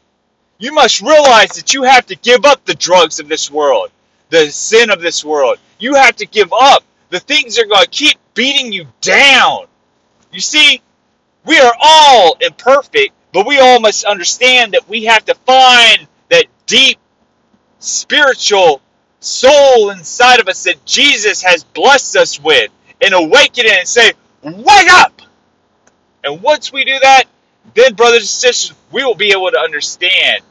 You 0.57 0.73
must 0.73 1.01
realize 1.01 1.49
that 1.51 1.73
you 1.73 1.83
have 1.83 2.07
to 2.07 2.15
give 2.15 2.45
up 2.45 2.65
the 2.65 2.73
drugs 2.73 3.19
of 3.19 3.27
this 3.29 3.51
world, 3.51 3.91
the 4.29 4.49
sin 4.49 4.89
of 4.89 5.01
this 5.01 5.23
world. 5.23 5.59
You 5.77 5.93
have 5.95 6.15
to 6.17 6.25
give 6.25 6.51
up 6.51 6.83
the 7.09 7.19
things 7.19 7.55
that 7.55 7.65
are 7.65 7.69
going 7.69 7.85
to 7.85 7.89
keep 7.91 8.17
beating 8.33 8.73
you 8.73 8.87
down. 9.01 9.67
You 10.31 10.41
see, 10.41 10.81
we 11.45 11.59
are 11.59 11.73
all 11.81 12.37
imperfect, 12.41 13.11
but 13.33 13.47
we 13.47 13.59
all 13.59 13.79
must 13.79 14.05
understand 14.05 14.73
that 14.73 14.89
we 14.89 15.05
have 15.05 15.25
to 15.25 15.35
find 15.35 16.07
that 16.29 16.45
deep 16.67 16.99
spiritual 17.79 18.81
soul 19.19 19.91
inside 19.91 20.39
of 20.39 20.47
us 20.47 20.63
that 20.65 20.85
Jesus 20.85 21.43
has 21.43 21.63
blessed 21.63 22.17
us 22.17 22.39
with 22.41 22.71
and 23.01 23.13
awaken 23.13 23.65
it 23.65 23.79
and 23.79 23.87
say, 23.87 24.13
wake 24.43 24.89
up! 24.91 25.21
And 26.23 26.41
once 26.43 26.73
we 26.73 26.85
do 26.85 26.99
that, 26.99 27.25
then, 27.75 27.95
brothers 27.95 28.21
and 28.21 28.29
sisters, 28.29 28.77
we 28.91 29.05
will 29.05 29.15
be 29.15 29.31
able 29.31 29.51
to 29.51 29.59
understand 29.59 30.43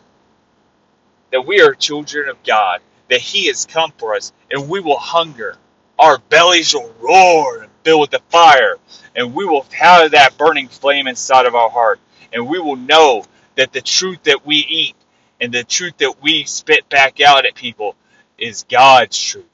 that 1.32 1.46
we 1.46 1.60
are 1.62 1.74
children 1.74 2.28
of 2.30 2.42
God, 2.44 2.80
that 3.10 3.20
He 3.20 3.48
has 3.48 3.66
come 3.66 3.92
for 3.98 4.14
us, 4.16 4.32
and 4.50 4.68
we 4.68 4.80
will 4.80 4.98
hunger. 4.98 5.56
Our 5.98 6.18
bellies 6.18 6.74
will 6.74 6.94
roar 7.00 7.62
and 7.64 7.72
fill 7.84 8.00
with 8.00 8.10
the 8.10 8.22
fire, 8.30 8.76
and 9.16 9.34
we 9.34 9.44
will 9.44 9.66
have 9.72 10.12
that 10.12 10.38
burning 10.38 10.68
flame 10.68 11.06
inside 11.08 11.46
of 11.46 11.54
our 11.54 11.70
heart, 11.70 12.00
and 12.32 12.48
we 12.48 12.58
will 12.58 12.76
know 12.76 13.24
that 13.56 13.72
the 13.72 13.80
truth 13.80 14.22
that 14.24 14.46
we 14.46 14.56
eat 14.56 14.96
and 15.40 15.52
the 15.52 15.64
truth 15.64 15.98
that 15.98 16.22
we 16.22 16.44
spit 16.44 16.88
back 16.88 17.20
out 17.20 17.46
at 17.46 17.54
people 17.54 17.96
is 18.38 18.64
God's 18.68 19.20
truth. 19.20 19.44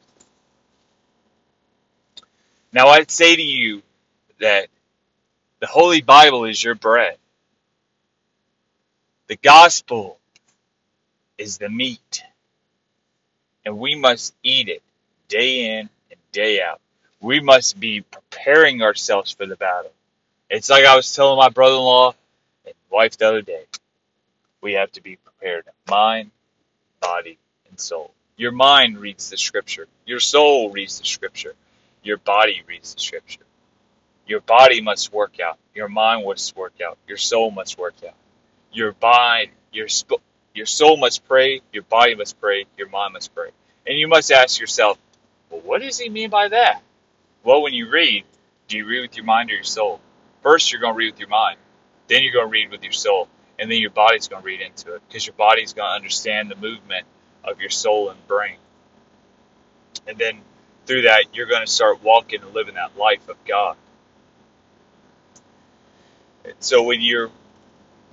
Now, 2.73 2.89
I'd 2.89 3.11
say 3.11 3.37
to 3.37 3.43
you 3.43 3.83
that 4.41 4.69
the 5.61 5.67
Holy 5.67 6.03
Bible 6.03 6.45
is 6.45 6.63
your 6.63 6.75
bread. 6.75 7.17
The 9.29 9.37
gospel 9.37 10.19
is 11.39 11.59
the 11.59 11.71
meat, 11.71 12.23
and 13.65 13.79
we 13.79 13.95
must 13.95 14.35
eat 14.43 14.69
it 14.69 14.83
day 15.29 15.79
in 15.79 15.89
and 16.11 16.21
day 16.33 16.61
out. 16.63 16.81
We 17.25 17.41
must 17.41 17.81
be 17.81 18.03
preparing 18.03 18.83
ourselves 18.83 19.33
for 19.33 19.47
the 19.47 19.57
battle. 19.57 19.93
It's 20.51 20.69
like 20.69 20.85
I 20.85 20.95
was 20.95 21.15
telling 21.15 21.39
my 21.39 21.49
brother 21.49 21.77
in 21.77 21.81
law 21.81 22.15
and 22.67 22.75
wife 22.91 23.17
the 23.17 23.27
other 23.27 23.41
day. 23.41 23.65
We 24.61 24.75
have 24.75 24.93
to 24.93 25.03
be 25.03 25.17
prepared 25.17 25.65
mind, 25.89 26.33
body, 27.01 27.39
and 27.71 27.81
soul. 27.81 28.13
Your 28.37 28.53
mind 28.53 28.99
reads 28.99 29.31
the 29.31 29.39
scripture, 29.39 29.87
your 30.05 30.21
soul 30.21 30.69
reads 30.69 30.99
the 30.99 31.07
scripture, 31.07 31.55
your 32.03 32.19
body 32.19 32.63
reads 32.69 32.93
the 32.93 33.01
scripture. 33.01 33.41
Your 34.27 34.41
body 34.43 34.83
must 34.83 35.11
work 35.11 35.41
out, 35.41 35.57
your 35.75 35.89
mind 35.89 36.27
must 36.27 36.55
work 36.55 36.75
out, 36.87 36.99
your 37.09 37.17
soul 37.17 37.51
must 37.51 37.79
work 37.79 37.95
out. 38.07 38.17
Your 38.71 38.95
mind, 39.01 39.49
your 39.73 39.89
sp- 39.89 40.21
your 40.55 40.67
soul 40.67 40.99
must 40.99 41.27
pray, 41.27 41.63
your 41.73 41.85
body 41.85 42.17
must 42.17 42.39
pray, 42.39 42.67
your 42.77 42.91
mind 42.91 43.15
must 43.15 43.35
pray. 43.35 43.49
And 43.87 43.97
you 43.97 44.09
must 44.09 44.31
ask 44.31 44.61
yourself, 44.61 44.99
well, 45.49 45.63
what 45.63 45.81
does 45.81 45.99
he 45.99 46.11
mean 46.11 46.29
by 46.29 46.49
that? 46.49 46.83
Well, 47.45 47.61
when 47.61 47.75
you 47.75 47.91
read, 47.91 48.25
do 48.69 48.79
you 48.79 48.87
read 48.87 49.03
with 49.03 49.17
your 49.17 49.27
mind 49.27 49.51
or 49.51 49.55
your 49.55 49.65
soul? 49.65 50.01
First, 50.43 50.73
you're 50.73 50.81
going 50.81 50.95
to 50.95 50.99
read 50.99 51.13
with 51.13 51.21
your 51.21 51.29
mind. 51.29 51.59
Then 52.09 52.23
you're 52.23 52.33
going 52.33 52.47
to 52.47 52.51
read 52.51 52.71
with 52.71 52.83
your 52.83 52.93
soul. 52.93 53.29
And 53.59 53.71
then 53.71 53.79
your 53.79 53.91
body's 53.91 54.29
going 54.29 54.43
to 54.43 54.47
read 54.47 54.63
into 54.63 54.95
it 54.95 55.03
because 55.07 55.27
your 55.27 55.35
body's 55.35 55.75
going 55.75 55.89
to 55.89 55.95
understand 55.95 56.51
the 56.51 56.57
movement 56.57 57.07
of 57.45 57.61
your 57.61 57.71
soul 57.71 58.09
and 58.09 58.27
brain. 58.27 58.57
And 60.09 60.17
then 60.19 60.41
through 60.87 61.03
that, 61.03 61.27
you're 61.35 61.47
going 61.47 61.65
to 61.65 61.71
start 61.71 62.03
walking 62.03 62.43
and 62.43 62.55
living 62.55 62.75
that 62.75 62.97
life 62.97 63.29
of 63.29 63.37
God. 63.45 63.77
And 66.45 66.55
so 66.61 66.83
when 66.83 67.01
you're 67.01 67.31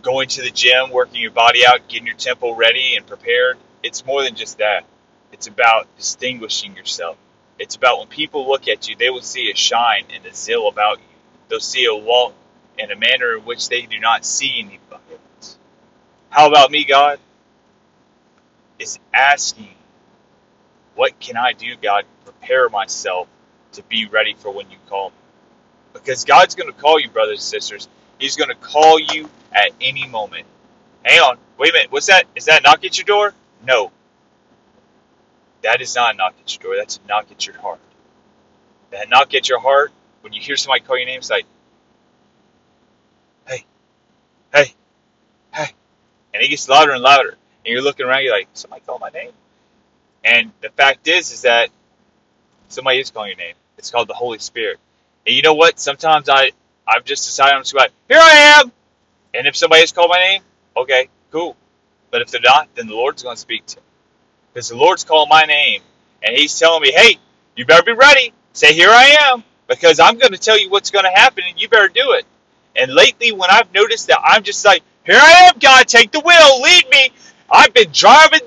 going 0.01 0.27
to 0.29 0.41
the 0.41 0.51
gym, 0.51 0.89
working 0.91 1.21
your 1.21 1.31
body 1.31 1.61
out, 1.65 1.87
getting 1.87 2.07
your 2.07 2.15
temple 2.15 2.55
ready 2.55 2.95
and 2.95 3.05
prepared, 3.05 3.57
it's 3.81 4.05
more 4.05 4.23
than 4.23 4.35
just 4.35 4.57
that. 4.57 4.85
It's 5.31 5.47
about 5.47 5.87
distinguishing 5.97 6.75
yourself. 6.75 7.17
It's 7.61 7.75
about 7.75 7.99
when 7.99 8.07
people 8.07 8.47
look 8.47 8.67
at 8.67 8.89
you, 8.89 8.95
they 8.95 9.11
will 9.11 9.21
see 9.21 9.51
a 9.51 9.55
shine 9.55 10.05
and 10.11 10.25
a 10.25 10.33
zeal 10.33 10.67
about 10.67 10.97
you. 10.97 11.05
They'll 11.47 11.59
see 11.59 11.85
a 11.85 11.95
walk 11.95 12.33
in 12.79 12.89
a 12.89 12.95
manner 12.95 13.37
in 13.37 13.45
which 13.45 13.69
they 13.69 13.83
do 13.83 13.99
not 13.99 14.25
see 14.25 14.55
anybody 14.57 15.03
else. 15.11 15.57
How 16.31 16.49
about 16.49 16.71
me, 16.71 16.85
God? 16.85 17.19
Is 18.79 18.97
asking, 19.13 19.75
what 20.95 21.19
can 21.19 21.37
I 21.37 21.53
do, 21.53 21.75
God, 21.79 22.05
prepare 22.25 22.67
myself 22.67 23.27
to 23.73 23.83
be 23.83 24.07
ready 24.07 24.33
for 24.33 24.51
when 24.51 24.71
you 24.71 24.77
call 24.89 25.09
me? 25.11 25.15
Because 25.93 26.25
God's 26.25 26.55
going 26.55 26.73
to 26.73 26.79
call 26.79 26.99
you, 26.99 27.09
brothers 27.11 27.37
and 27.37 27.43
sisters. 27.43 27.87
He's 28.17 28.37
going 28.37 28.49
to 28.49 28.55
call 28.55 28.99
you 28.99 29.29
at 29.53 29.69
any 29.79 30.07
moment. 30.07 30.47
Hang 31.03 31.19
on. 31.19 31.37
Wait 31.59 31.69
a 31.69 31.73
minute. 31.73 31.91
What's 31.91 32.07
that? 32.07 32.25
Is 32.35 32.45
that 32.45 32.63
knock 32.63 32.83
at 32.83 32.97
your 32.97 33.05
door? 33.05 33.35
No. 33.63 33.91
That 35.63 35.81
is 35.81 35.95
not 35.95 36.13
a 36.15 36.17
knock 36.17 36.35
at 36.41 36.53
your 36.55 36.63
door. 36.73 36.77
That's 36.79 36.99
a 37.03 37.07
knock 37.07 37.27
at 37.31 37.45
your 37.45 37.57
heart. 37.57 37.79
That 38.91 39.09
knock 39.09 39.33
at 39.33 39.47
your 39.47 39.59
heart, 39.59 39.91
when 40.21 40.33
you 40.33 40.41
hear 40.41 40.57
somebody 40.57 40.81
call 40.83 40.97
your 40.97 41.07
name, 41.07 41.19
it's 41.19 41.29
like, 41.29 41.45
hey, 43.47 43.65
hey, 44.53 44.73
hey. 45.53 45.69
And 46.33 46.43
it 46.43 46.49
gets 46.49 46.67
louder 46.69 46.91
and 46.91 47.01
louder. 47.01 47.29
And 47.29 47.73
you're 47.73 47.81
looking 47.81 48.05
around, 48.05 48.23
you're 48.23 48.33
like, 48.33 48.49
somebody 48.53 48.81
call 48.85 48.99
my 48.99 49.09
name? 49.09 49.31
And 50.23 50.51
the 50.61 50.69
fact 50.69 51.07
is, 51.07 51.31
is 51.31 51.43
that 51.43 51.69
somebody 52.69 52.99
is 52.99 53.11
calling 53.11 53.29
your 53.29 53.37
name. 53.37 53.55
It's 53.77 53.91
called 53.91 54.07
the 54.07 54.13
Holy 54.13 54.39
Spirit. 54.39 54.79
And 55.25 55.35
you 55.35 55.41
know 55.41 55.53
what? 55.53 55.79
Sometimes 55.79 56.29
I, 56.29 56.51
I've 56.87 57.05
just 57.05 57.25
decided 57.25 57.55
I'm 57.55 57.61
just 57.61 57.75
like, 57.75 57.91
here 58.07 58.19
I 58.19 58.61
am. 58.61 58.71
And 59.33 59.47
if 59.47 59.55
somebody 59.55 59.81
has 59.81 59.91
called 59.91 60.09
my 60.09 60.19
name, 60.19 60.41
okay, 60.75 61.09
cool. 61.31 61.55
But 62.11 62.21
if 62.21 62.29
they're 62.31 62.41
not, 62.41 62.69
then 62.75 62.87
the 62.87 62.95
Lord's 62.95 63.23
going 63.23 63.35
to 63.35 63.41
speak 63.41 63.65
to 63.67 63.77
me. 63.77 63.83
Because 64.53 64.69
the 64.69 64.77
Lord's 64.77 65.03
calling 65.03 65.29
my 65.29 65.45
name. 65.45 65.81
And 66.23 66.35
He's 66.35 66.57
telling 66.57 66.81
me, 66.81 66.91
hey, 66.91 67.17
you 67.55 67.65
better 67.65 67.83
be 67.83 67.93
ready. 67.93 68.33
Say, 68.53 68.73
here 68.73 68.89
I 68.89 69.17
am. 69.31 69.43
Because 69.67 69.99
I'm 69.99 70.17
going 70.17 70.33
to 70.33 70.37
tell 70.39 70.59
you 70.59 70.69
what's 70.69 70.91
going 70.91 71.05
to 71.05 71.11
happen 71.11 71.43
and 71.47 71.61
you 71.61 71.69
better 71.69 71.87
do 71.87 72.13
it. 72.13 72.25
And 72.75 72.93
lately, 72.93 73.31
when 73.31 73.49
I've 73.49 73.73
noticed 73.73 74.07
that 74.07 74.19
I'm 74.23 74.43
just 74.43 74.65
like, 74.65 74.83
here 75.05 75.19
I 75.19 75.49
am, 75.49 75.59
God, 75.59 75.87
take 75.87 76.11
the 76.11 76.19
wheel, 76.19 76.61
lead 76.61 76.85
me. 76.89 77.11
I've 77.51 77.73
been 77.73 77.89
driving 77.91 78.41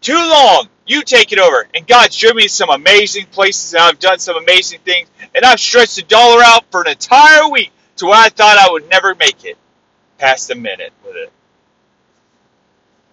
too 0.00 0.14
long. 0.14 0.68
You 0.86 1.02
take 1.02 1.32
it 1.32 1.38
over. 1.38 1.68
And 1.74 1.86
God's 1.86 2.16
driven 2.16 2.38
me 2.38 2.42
to 2.44 2.48
some 2.48 2.70
amazing 2.70 3.26
places 3.26 3.74
and 3.74 3.82
I've 3.82 3.98
done 3.98 4.18
some 4.18 4.36
amazing 4.36 4.80
things. 4.84 5.08
And 5.34 5.44
I've 5.44 5.60
stretched 5.60 5.96
the 5.96 6.02
dollar 6.02 6.42
out 6.44 6.64
for 6.70 6.82
an 6.82 6.88
entire 6.88 7.48
week 7.50 7.72
to 7.96 8.06
where 8.06 8.16
I 8.20 8.28
thought 8.28 8.58
I 8.58 8.72
would 8.72 8.88
never 8.90 9.14
make 9.14 9.44
it 9.44 9.58
past 10.18 10.50
a 10.50 10.54
minute 10.54 10.92
with 11.04 11.16
it. 11.16 11.32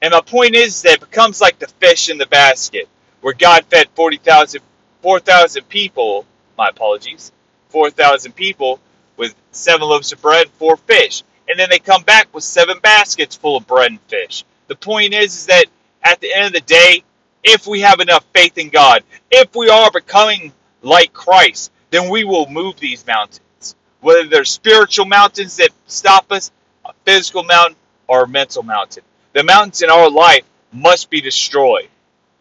And 0.03 0.11
my 0.11 0.21
point 0.21 0.55
is 0.55 0.81
that 0.81 0.95
it 0.95 0.99
becomes 0.99 1.39
like 1.39 1.59
the 1.59 1.67
fish 1.67 2.09
in 2.09 2.17
the 2.19 2.27
basket, 2.27 2.89
where 3.21 3.33
God 3.33 3.65
fed 3.67 3.87
40,000, 3.95 4.61
4,000 5.01 5.69
people, 5.69 6.25
my 6.57 6.67
apologies, 6.67 7.31
4,000 7.69 8.33
people 8.33 8.81
with 9.15 9.33
seven 9.53 9.87
loaves 9.87 10.11
of 10.11 10.21
bread, 10.21 10.49
four 10.59 10.75
fish. 10.75 11.23
And 11.47 11.57
then 11.57 11.69
they 11.69 11.79
come 11.79 12.03
back 12.03 12.27
with 12.35 12.43
seven 12.43 12.79
baskets 12.79 13.37
full 13.37 13.55
of 13.55 13.65
bread 13.65 13.91
and 13.91 14.01
fish. 14.01 14.43
The 14.67 14.75
point 14.75 15.13
is, 15.13 15.33
is 15.35 15.45
that 15.45 15.67
at 16.03 16.19
the 16.19 16.33
end 16.35 16.47
of 16.47 16.53
the 16.53 16.61
day, 16.61 17.03
if 17.45 17.65
we 17.65 17.79
have 17.81 18.01
enough 18.01 18.25
faith 18.33 18.57
in 18.57 18.69
God, 18.71 19.03
if 19.31 19.55
we 19.55 19.69
are 19.69 19.89
becoming 19.89 20.51
like 20.81 21.13
Christ, 21.13 21.71
then 21.91 22.09
we 22.09 22.25
will 22.25 22.49
move 22.49 22.77
these 22.77 23.07
mountains. 23.07 23.75
Whether 24.01 24.27
they're 24.27 24.43
spiritual 24.45 25.05
mountains 25.05 25.55
that 25.57 25.69
stop 25.87 26.29
us, 26.33 26.51
a 26.83 26.91
physical 27.05 27.43
mountain, 27.43 27.77
or 28.07 28.25
a 28.25 28.27
mental 28.27 28.63
mountain. 28.63 29.03
The 29.33 29.43
mountains 29.43 29.81
in 29.81 29.89
our 29.89 30.09
life 30.11 30.43
must 30.71 31.09
be 31.09 31.19
destroyed. 31.19 31.89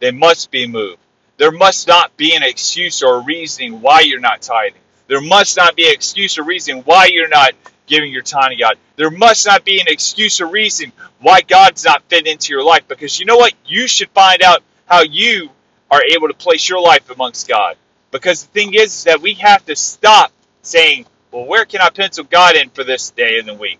They 0.01 0.11
must 0.11 0.51
be 0.51 0.67
moved. 0.67 0.99
There 1.39 1.51
must 1.51 1.89
not 1.89 2.17
be 2.19 2.35
an 2.35 2.43
excuse 2.43 3.03
or 3.03 3.17
a 3.17 3.25
reasoning 3.25 3.81
why 3.81 4.01
you're 4.01 4.21
not 4.21 4.43
tithing. 4.43 4.81
There 5.09 5.23
must 5.23 5.57
not 5.57 5.75
be 5.75 5.87
an 5.87 5.95
excuse 5.95 6.39
or 6.39 6.45
reason 6.45 6.81
why 6.81 7.07
you're 7.07 7.29
not 7.29 7.53
giving 7.87 8.13
your 8.13 8.23
time 8.23 8.51
to 8.51 8.57
God. 8.57 8.77
There 8.97 9.11
must 9.11 9.47
not 9.47 9.65
be 9.65 9.81
an 9.81 9.87
excuse 9.89 10.41
or 10.41 10.47
reason 10.47 10.93
why 11.21 11.41
God's 11.41 11.85
not 11.85 12.03
fit 12.11 12.27
into 12.27 12.53
your 12.53 12.63
life. 12.63 12.87
Because 12.89 13.19
you 13.19 13.27
know 13.27 13.37
what? 13.37 13.55
You 13.67 13.89
should 13.89 14.11
find 14.11 14.43
out 14.43 14.63
how 14.87 15.03
you 15.03 15.51
are 15.91 16.03
able 16.15 16.29
to 16.29 16.35
place 16.35 16.69
your 16.69 16.81
life 16.81 17.11
amongst 17.11 17.49
God. 17.49 17.77
Because 18.11 18.45
the 18.45 18.49
thing 18.49 18.75
is, 18.75 18.95
is 18.95 19.05
that 19.05 19.23
we 19.23 19.35
have 19.35 19.65
to 19.67 19.77
stop 19.77 20.31
saying, 20.61 21.07
well, 21.31 21.47
where 21.47 21.65
can 21.65 21.81
I 21.81 21.89
pencil 21.89 22.25
God 22.25 22.55
in 22.57 22.69
for 22.71 22.85
this 22.85 23.11
day 23.11 23.39
in 23.39 23.47
the 23.47 23.55
week? 23.55 23.79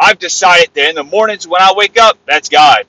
I've 0.00 0.18
decided 0.18 0.70
that 0.74 0.88
in 0.90 0.94
the 0.96 1.04
mornings 1.04 1.46
when 1.46 1.60
I 1.60 1.74
wake 1.76 2.00
up, 2.00 2.18
that's 2.26 2.48
God. 2.48 2.84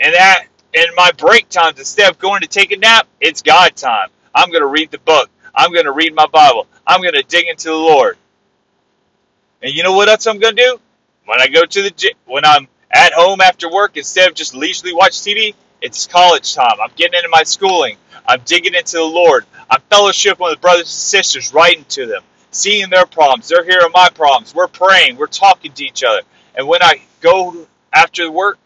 And 0.00 0.14
that 0.14 0.44
in 0.72 0.84
my 0.96 1.10
break 1.18 1.48
times, 1.48 1.80
instead 1.80 2.10
of 2.10 2.18
going 2.20 2.42
to 2.42 2.46
take 2.46 2.70
a 2.70 2.76
nap, 2.78 3.08
it's 3.20 3.42
God 3.42 3.74
time. 3.74 4.08
I'm 4.34 4.50
going 4.50 4.62
to 4.62 4.68
read 4.68 4.92
the 4.92 4.98
book. 4.98 5.30
I'm 5.54 5.72
going 5.72 5.86
to 5.86 5.92
read 5.92 6.14
my 6.14 6.26
Bible. 6.26 6.68
I'm 6.86 7.02
going 7.02 7.14
to 7.14 7.24
dig 7.24 7.48
into 7.48 7.68
the 7.70 7.74
Lord. 7.74 8.16
And 9.62 9.74
you 9.74 9.82
know 9.82 9.94
what 9.94 10.08
else 10.08 10.26
I'm 10.26 10.38
going 10.38 10.56
to 10.56 10.62
do? 10.62 10.80
When 11.26 11.40
I 11.40 11.48
go 11.48 11.64
to 11.64 11.82
the 11.82 11.90
gym, 11.90 12.12
when 12.26 12.44
I'm 12.44 12.68
at 12.92 13.12
home 13.12 13.40
after 13.40 13.70
work, 13.70 13.96
instead 13.96 14.28
of 14.28 14.34
just 14.34 14.54
leisurely 14.54 14.94
watch 14.94 15.14
TV, 15.14 15.54
it's 15.80 16.06
college 16.06 16.54
time. 16.54 16.76
I'm 16.82 16.90
getting 16.96 17.18
into 17.18 17.28
my 17.30 17.42
schooling. 17.42 17.96
I'm 18.26 18.40
digging 18.44 18.74
into 18.74 18.96
the 18.98 19.04
Lord. 19.04 19.44
I'm 19.68 19.80
fellowship 19.90 20.38
with 20.40 20.60
brothers 20.60 20.82
and 20.82 20.88
sisters, 20.88 21.52
writing 21.52 21.84
to 21.90 22.06
them 22.06 22.22
seeing 22.52 22.90
their 22.90 23.06
problems. 23.06 23.48
They're 23.48 23.64
hearing 23.64 23.90
my 23.92 24.08
problems. 24.10 24.54
We're 24.54 24.68
praying. 24.68 25.16
We're 25.16 25.26
talking 25.26 25.72
to 25.72 25.84
each 25.84 26.04
other. 26.04 26.20
And 26.54 26.68
when 26.68 26.82
I 26.82 27.02
go 27.20 27.66
after 27.92 28.30
work, 28.30 28.58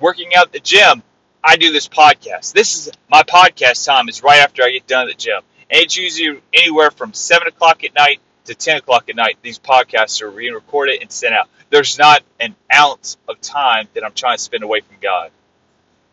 working 0.00 0.34
out 0.34 0.52
the 0.52 0.60
gym, 0.60 1.02
I 1.44 1.56
do 1.56 1.70
this 1.70 1.88
podcast. 1.88 2.52
This 2.52 2.88
is 2.88 2.92
my 3.08 3.22
podcast 3.22 3.86
time 3.86 4.08
is 4.08 4.22
right 4.22 4.40
after 4.40 4.62
I 4.64 4.72
get 4.72 4.86
done 4.86 5.08
at 5.08 5.16
the 5.16 5.22
gym. 5.22 5.40
And 5.70 5.82
it's 5.82 5.96
usually 5.96 6.40
anywhere 6.52 6.90
from 6.90 7.12
7 7.12 7.46
o'clock 7.46 7.84
at 7.84 7.94
night 7.94 8.20
to 8.46 8.54
10 8.54 8.78
o'clock 8.78 9.08
at 9.08 9.16
night. 9.16 9.38
These 9.42 9.58
podcasts 9.58 10.22
are 10.22 10.30
being 10.30 10.54
recorded 10.54 11.00
and 11.02 11.12
sent 11.12 11.34
out. 11.34 11.48
There's 11.70 11.98
not 11.98 12.22
an 12.40 12.56
ounce 12.72 13.18
of 13.28 13.40
time 13.42 13.88
that 13.92 14.04
I'm 14.04 14.14
trying 14.14 14.38
to 14.38 14.42
spend 14.42 14.64
away 14.64 14.80
from 14.80 14.96
God. 15.00 15.30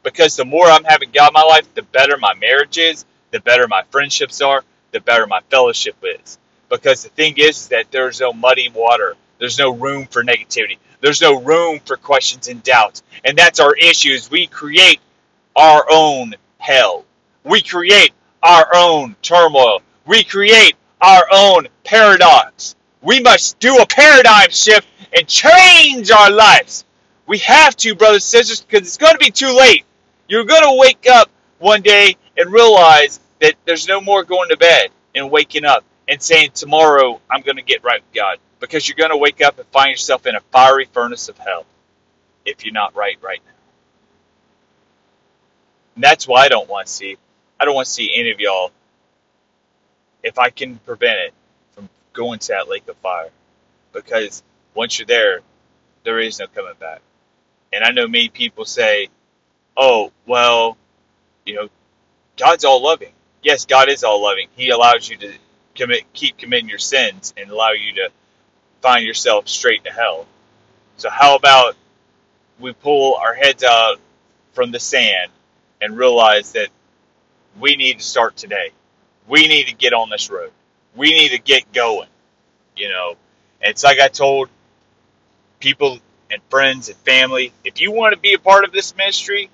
Because 0.03 0.35
the 0.35 0.45
more 0.45 0.67
I'm 0.67 0.83
having 0.83 1.11
God 1.11 1.29
in 1.29 1.33
my 1.33 1.43
life, 1.43 1.73
the 1.73 1.81
better 1.81 2.17
my 2.17 2.33
marriage 2.35 2.77
is, 2.77 3.05
the 3.31 3.39
better 3.39 3.67
my 3.67 3.83
friendships 3.89 4.41
are, 4.41 4.63
the 4.91 4.99
better 4.99 5.25
my 5.25 5.39
fellowship 5.49 5.95
is 6.03 6.37
Because 6.75 7.03
the 7.03 7.09
thing 7.09 7.35
is, 7.37 7.57
is 7.57 7.67
that 7.69 7.91
there's 7.91 8.19
no 8.19 8.33
muddy 8.33 8.69
water. 8.69 9.15
There's 9.39 9.57
no 9.59 9.71
room 9.71 10.07
for 10.07 10.23
negativity. 10.23 10.77
There's 11.01 11.21
no 11.21 11.41
room 11.41 11.79
for 11.85 11.97
questions 11.97 12.47
and 12.47 12.63
doubts. 12.63 13.03
And 13.23 13.37
that's 13.37 13.59
our 13.59 13.75
issue 13.75 14.11
is 14.11 14.31
we 14.31 14.47
create 14.47 14.99
our 15.55 15.85
own 15.89 16.35
hell. 16.57 17.05
We 17.43 17.61
create 17.61 18.11
our 18.41 18.67
own 18.73 19.15
turmoil. 19.21 19.81
We 20.05 20.23
create 20.23 20.75
our 21.01 21.27
own 21.31 21.67
paradox. 21.83 22.75
We 23.01 23.19
must 23.19 23.59
do 23.59 23.77
a 23.77 23.85
paradigm 23.85 24.49
shift 24.49 24.87
and 25.15 25.27
change 25.27 26.11
our 26.11 26.31
lives. 26.31 26.85
We 27.27 27.39
have 27.39 27.75
to, 27.77 27.95
brothers 27.95 28.23
and 28.23 28.23
sisters, 28.23 28.61
because 28.61 28.87
it's 28.87 28.97
going 28.97 29.13
to 29.13 29.19
be 29.19 29.31
too 29.31 29.55
late. 29.55 29.83
You're 30.27 30.45
going 30.45 30.63
to 30.63 30.77
wake 30.79 31.05
up 31.11 31.29
one 31.59 31.81
day 31.81 32.17
and 32.37 32.51
realize 32.51 33.19
that 33.39 33.55
there's 33.65 33.87
no 33.87 34.01
more 34.01 34.23
going 34.23 34.49
to 34.49 34.57
bed 34.57 34.89
and 35.13 35.29
waking 35.29 35.65
up 35.65 35.83
and 36.09 36.21
saying, 36.21 36.51
Tomorrow 36.55 37.21
I'm 37.31 37.41
going 37.41 37.57
to 37.57 37.63
get 37.63 37.83
right 37.83 38.01
with 38.01 38.13
God. 38.13 38.39
Because 38.59 38.87
you're 38.89 38.97
going 38.97 39.11
to 39.11 39.17
wake 39.17 39.41
up 39.43 39.59
and 39.59 39.67
find 39.69 39.91
yourself 39.91 40.25
in 40.27 40.35
a 40.35 40.41
fiery 40.51 40.85
furnace 40.93 41.29
of 41.29 41.37
hell 41.37 41.65
if 42.45 42.65
you're 42.65 42.73
not 42.73 42.95
right 42.95 43.17
right 43.21 43.41
now. 43.45 43.53
And 45.95 46.03
that's 46.03 46.27
why 46.27 46.43
I 46.45 46.49
don't 46.49 46.69
want 46.69 46.87
to 46.87 46.93
see. 46.93 47.17
I 47.59 47.65
don't 47.65 47.75
want 47.75 47.87
to 47.87 47.93
see 47.93 48.11
any 48.15 48.31
of 48.31 48.39
y'all, 48.39 48.71
if 50.23 50.39
I 50.39 50.49
can 50.51 50.77
prevent 50.79 51.19
it, 51.19 51.33
from 51.73 51.89
going 52.13 52.39
to 52.39 52.47
that 52.49 52.69
lake 52.69 52.87
of 52.89 52.97
fire. 52.97 53.29
Because 53.93 54.43
once 54.75 54.99
you're 54.99 55.07
there, 55.07 55.41
there 56.03 56.19
is 56.19 56.39
no 56.39 56.47
coming 56.47 56.73
back. 56.79 57.01
And 57.73 57.83
I 57.83 57.91
know 57.91 58.07
many 58.07 58.29
people 58.29 58.65
say, 58.65 59.09
oh, 59.77 60.11
well, 60.27 60.77
you 61.45 61.55
know, 61.55 61.69
God's 62.37 62.65
all 62.65 62.83
loving. 62.83 63.13
Yes, 63.43 63.65
God 63.65 63.89
is 63.89 64.03
all 64.03 64.23
loving. 64.23 64.47
He 64.55 64.69
allows 64.69 65.09
you 65.09 65.17
to 65.17 65.33
commit, 65.75 66.11
keep 66.13 66.37
committing 66.37 66.69
your 66.69 66.79
sins 66.79 67.33
and 67.37 67.49
allow 67.49 67.71
you 67.71 67.93
to 67.95 68.09
find 68.81 69.05
yourself 69.05 69.47
straight 69.47 69.83
to 69.83 69.91
hell. 69.91 70.25
So 70.97 71.09
how 71.09 71.35
about 71.35 71.75
we 72.59 72.73
pull 72.73 73.15
our 73.15 73.33
heads 73.33 73.63
out 73.63 73.99
from 74.53 74.71
the 74.71 74.79
sand 74.79 75.31
and 75.81 75.97
realize 75.97 76.53
that 76.53 76.69
we 77.59 77.75
need 77.75 77.99
to 77.99 78.03
start 78.03 78.35
today. 78.35 78.71
We 79.27 79.47
need 79.47 79.67
to 79.67 79.75
get 79.75 79.93
on 79.93 80.09
this 80.09 80.29
road. 80.29 80.51
We 80.95 81.09
need 81.11 81.29
to 81.29 81.39
get 81.39 81.71
going. 81.73 82.09
You 82.75 82.89
know, 82.89 83.15
and 83.61 83.71
it's 83.71 83.83
like 83.83 83.99
I 83.99 84.09
told 84.09 84.49
people 85.59 85.99
and 86.29 86.41
friends 86.49 86.89
and 86.89 86.97
family, 86.99 87.53
if 87.63 87.79
you 87.79 87.91
want 87.91 88.13
to 88.13 88.19
be 88.19 88.33
a 88.33 88.39
part 88.39 88.65
of 88.65 88.71
this 88.71 88.95
ministry, 88.95 89.49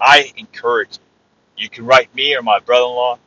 I 0.00 0.32
encourage 0.36 0.96
you. 0.96 1.64
You 1.64 1.68
can 1.68 1.86
write 1.86 2.14
me 2.14 2.34
or 2.36 2.42
my 2.42 2.58
brother-in-law, 2.58 3.18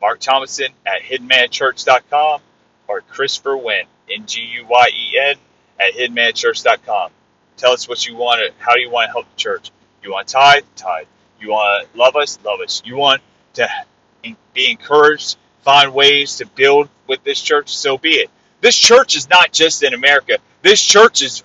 Mark 0.00 0.20
Thomason 0.20 0.68
at 0.86 1.02
hiddenmannachurch.com 1.02 2.40
or 2.88 3.00
Christopher 3.02 3.56
Nguyen, 3.56 3.84
N-G-U-Y-E-N, 4.10 5.36
at 5.80 5.94
hiddenmannachurch.com. 5.94 7.10
Tell 7.56 7.72
us 7.72 7.88
what 7.88 8.06
you 8.06 8.16
want 8.16 8.40
to, 8.40 8.52
how 8.62 8.74
do 8.74 8.80
you 8.80 8.90
want 8.90 9.08
to 9.08 9.12
help 9.12 9.30
the 9.30 9.36
church. 9.36 9.70
You 10.02 10.12
want 10.12 10.28
to 10.28 10.34
tithe? 10.34 10.64
Tithe. 10.76 11.06
You 11.40 11.50
want 11.50 11.90
to 11.92 11.98
love 11.98 12.16
us? 12.16 12.38
Love 12.44 12.60
us. 12.60 12.82
You 12.84 12.96
want 12.96 13.22
to 13.54 13.68
be 14.54 14.70
encouraged, 14.70 15.36
find 15.62 15.92
ways 15.94 16.36
to 16.36 16.46
build 16.46 16.88
with 17.06 17.22
this 17.24 17.40
church? 17.40 17.74
So 17.76 17.98
be 17.98 18.14
it. 18.14 18.30
This 18.60 18.76
church 18.76 19.16
is 19.16 19.28
not 19.28 19.52
just 19.52 19.82
in 19.82 19.94
America. 19.94 20.38
This 20.62 20.82
church 20.82 21.22
is 21.22 21.42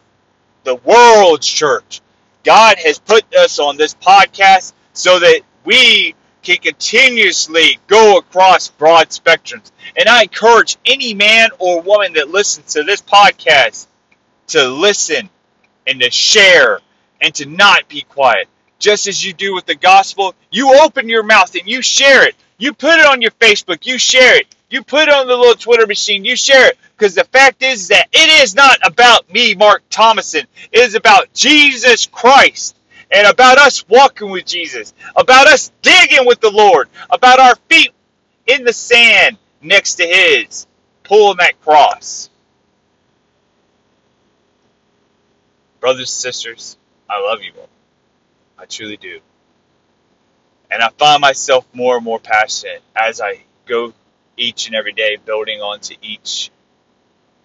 the 0.63 0.75
world's 0.75 1.47
church. 1.47 2.01
God 2.43 2.77
has 2.79 2.99
put 2.99 3.33
us 3.35 3.59
on 3.59 3.77
this 3.77 3.93
podcast 3.95 4.73
so 4.93 5.19
that 5.19 5.41
we 5.63 6.15
can 6.41 6.57
continuously 6.57 7.79
go 7.87 8.17
across 8.17 8.69
broad 8.69 9.09
spectrums. 9.09 9.71
And 9.95 10.09
I 10.09 10.23
encourage 10.23 10.77
any 10.85 11.13
man 11.13 11.49
or 11.59 11.81
woman 11.81 12.13
that 12.13 12.29
listens 12.29 12.73
to 12.73 12.83
this 12.83 13.01
podcast 13.01 13.87
to 14.47 14.67
listen 14.67 15.29
and 15.87 16.01
to 16.01 16.11
share 16.11 16.79
and 17.21 17.33
to 17.35 17.45
not 17.45 17.87
be 17.87 18.01
quiet. 18.01 18.47
Just 18.79 19.07
as 19.07 19.23
you 19.23 19.33
do 19.33 19.53
with 19.53 19.65
the 19.65 19.75
gospel, 19.75 20.33
you 20.49 20.81
open 20.81 21.07
your 21.07 21.23
mouth 21.23 21.53
and 21.55 21.67
you 21.67 21.81
share 21.81 22.27
it. 22.27 22.35
You 22.57 22.73
put 22.73 22.99
it 22.99 23.05
on 23.05 23.21
your 23.21 23.31
Facebook, 23.31 23.85
you 23.85 23.97
share 23.97 24.37
it. 24.37 24.47
You 24.69 24.83
put 24.83 25.07
it 25.07 25.13
on 25.13 25.27
the 25.27 25.35
little 25.35 25.55
Twitter 25.55 25.85
machine, 25.85 26.23
you 26.23 26.35
share 26.35 26.69
it. 26.69 26.77
Because 26.97 27.13
the 27.13 27.25
fact 27.25 27.61
is 27.61 27.89
that 27.89 28.07
it 28.11 28.43
is 28.43 28.55
not 28.55 28.79
about 28.85 29.31
me, 29.31 29.53
Mark 29.55 29.83
Thomason. 29.89 30.45
It 30.71 30.79
is 30.79 30.95
about 30.95 31.33
Jesus 31.33 32.05
Christ 32.07 32.75
and 33.11 33.27
about 33.27 33.59
us 33.59 33.87
walking 33.89 34.31
with 34.31 34.45
Jesus, 34.45 34.93
about 35.15 35.47
us 35.47 35.71
digging 35.81 36.25
with 36.27 36.41
the 36.41 36.51
Lord, 36.51 36.89
about 37.09 37.39
our 37.39 37.55
feet 37.69 37.91
in 38.47 38.63
the 38.65 38.73
sand 38.73 39.37
next 39.61 39.95
to 39.95 40.05
His, 40.07 40.67
pulling 41.03 41.37
that 41.39 41.61
cross. 41.61 42.29
Brothers 45.81 46.01
and 46.01 46.09
sisters, 46.09 46.77
I 47.09 47.21
love 47.21 47.41
you 47.43 47.53
all. 47.59 47.69
I 48.57 48.65
truly 48.65 48.97
do. 48.97 49.19
And 50.71 50.83
I 50.83 50.89
find 50.97 51.21
myself 51.21 51.67
more 51.73 51.97
and 51.97 52.05
more 52.05 52.19
passionate 52.19 52.83
as 52.95 53.21
I 53.21 53.41
go 53.67 53.93
each 54.37 54.67
and 54.67 54.75
every 54.75 54.93
day 54.93 55.17
building 55.17 55.61
onto 55.61 55.95
each 56.01 56.51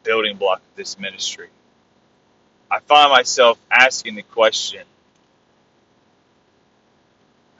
building 0.05 0.37
block 0.37 0.59
of 0.61 0.77
this 0.77 0.99
ministry. 0.99 1.49
I 2.71 2.81
find 2.81 3.13
myself 3.13 3.59
asking 3.71 4.17
the 4.17 4.23
question 4.23 4.83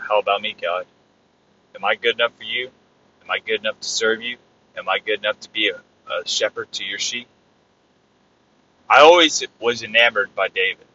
How 0.09 0.21
about 0.21 0.41
me, 0.41 0.55
God? 0.61 0.87
Am 1.75 1.85
I 1.85 1.97
good 1.97 2.15
enough 2.15 2.33
for 2.37 2.45
you? 2.45 2.71
Am 3.25 3.31
I 3.31 3.41
good 3.41 3.61
enough 3.61 3.81
to 3.81 3.89
serve 3.89 4.23
you? 4.23 4.37
Am 4.77 4.89
I 4.89 5.01
good 5.01 5.19
enough 5.21 5.41
to 5.41 5.51
be 5.51 5.69
a, 5.71 5.77
a 6.13 6.27
shepherd 6.29 6.71
to 6.73 6.85
your 6.85 6.99
sheep? 7.01 7.27
I 8.89 9.01
always 9.01 9.43
was 9.61 9.83
enamored 9.83 10.35
by 10.35 10.49
David 10.49 10.87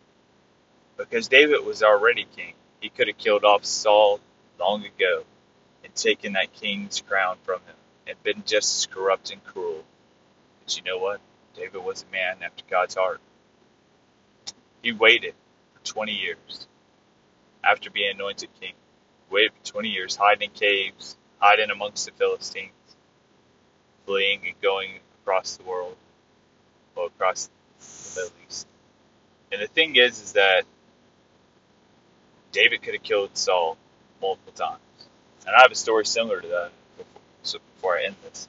because 0.97 1.27
David 1.27 1.65
was 1.65 1.83
already 1.83 2.25
king. 2.35 2.53
He 2.79 2.89
could 2.89 3.07
have 3.07 3.17
killed 3.17 3.43
off 3.43 3.65
Saul 3.65 4.21
long 4.59 4.85
ago 4.85 5.23
and 5.83 5.93
taken 5.93 6.33
that 6.33 6.53
king's 6.53 7.01
crown 7.01 7.37
from 7.43 7.59
him 7.61 7.75
and 8.07 8.23
been 8.23 8.43
just 8.45 8.77
as 8.77 8.85
corrupt 8.85 9.31
and 9.31 9.43
cruel. 9.43 9.83
But 10.63 10.77
you 10.77 10.83
know 10.83 10.99
what? 10.99 11.19
David 11.55 11.83
was 11.83 12.05
a 12.07 12.11
man 12.11 12.37
after 12.43 12.63
God's 12.69 12.95
heart. 12.95 13.19
He 14.81 14.93
waited 14.93 15.35
for 15.73 15.85
20 15.85 16.13
years 16.13 16.67
after 17.63 17.89
being 17.89 18.15
anointed 18.15 18.49
king. 18.59 18.73
Waited 19.31 19.53
for 19.53 19.71
20 19.71 19.89
years, 19.89 20.15
hiding 20.15 20.49
in 20.49 20.55
caves, 20.55 21.15
hiding 21.39 21.71
amongst 21.71 22.05
the 22.05 22.11
Philistines, 22.11 22.71
fleeing 24.05 24.41
and 24.45 24.61
going 24.61 24.99
across 25.21 25.57
the 25.57 25.63
world, 25.63 25.95
or 26.95 27.07
across 27.07 27.49
the 27.79 28.21
Middle 28.21 28.35
East. 28.47 28.67
And 29.51 29.61
the 29.61 29.67
thing 29.67 29.95
is, 29.95 30.21
is 30.21 30.33
that 30.33 30.63
David 32.51 32.81
could 32.81 32.93
have 32.93 33.03
killed 33.03 33.37
Saul 33.37 33.77
multiple 34.21 34.53
times. 34.53 34.81
And 35.47 35.55
I 35.55 35.61
have 35.61 35.71
a 35.71 35.75
story 35.75 36.05
similar 36.05 36.41
to 36.41 36.47
that 36.47 36.71
before, 36.97 37.21
so 37.43 37.59
before 37.75 37.97
I 37.97 38.03
end 38.03 38.15
this. 38.23 38.47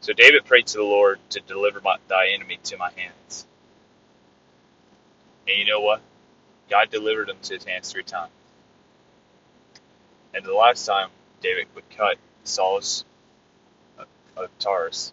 So 0.00 0.12
David 0.12 0.44
prayed 0.44 0.66
to 0.68 0.78
the 0.78 0.84
Lord 0.84 1.18
to 1.30 1.40
deliver 1.40 1.80
my, 1.80 1.96
thy 2.08 2.28
enemy 2.34 2.58
to 2.64 2.76
my 2.76 2.90
hands. 2.96 3.46
And 5.48 5.58
you 5.58 5.64
know 5.64 5.80
what? 5.80 6.02
God 6.68 6.90
delivered 6.90 7.28
him 7.28 7.36
to 7.42 7.54
his 7.54 7.64
hands 7.64 7.92
three 7.92 8.02
times. 8.02 8.32
And 10.34 10.44
the 10.44 10.54
last 10.54 10.86
time 10.86 11.10
David 11.40 11.66
would 11.74 11.88
cut 11.96 12.16
Saul's 12.44 13.04
uh, 13.98 14.04
of 14.36 14.50
Tarsus, 14.58 15.12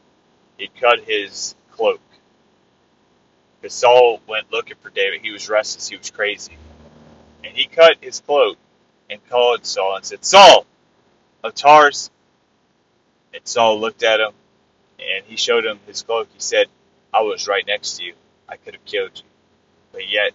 he'd 0.58 0.76
cut 0.76 1.02
his 1.02 1.56
cloak. 1.72 2.02
Because 3.62 3.76
Saul 3.76 4.22
went 4.28 4.52
looking 4.52 4.78
for 4.82 4.90
David. 4.90 5.22
He 5.22 5.32
was 5.32 5.50
restless. 5.50 5.88
He 5.90 5.98
was 5.98 6.10
crazy. 6.12 6.58
And 7.44 7.56
he 7.56 7.66
cut 7.66 7.98
his 8.02 8.22
cloak 8.22 8.58
and 9.10 9.20
called 9.30 9.66
Saul 9.66 9.98
and 9.98 10.06
said, 10.06 10.26
Saul 10.26 10.66
of 11.44 11.54
Tarsus. 11.56 12.10
And 13.34 13.48
Saul 13.48 13.80
looked 13.80 14.04
at 14.04 14.20
him 14.20 14.34
and 15.00 15.26
he 15.26 15.38
showed 15.38 15.66
him 15.66 15.80
his 15.88 16.04
cloak. 16.04 16.30
He 16.34 16.40
said, 16.40 16.68
I 17.14 17.22
was 17.22 17.48
right 17.48 17.66
next 17.66 17.98
to 17.98 18.04
you. 18.04 18.14
I 18.48 18.58
could 18.58 18.74
have 18.74 18.86
killed 18.86 19.12
you. 19.16 19.24
But 19.92 20.10
yet, 20.10 20.32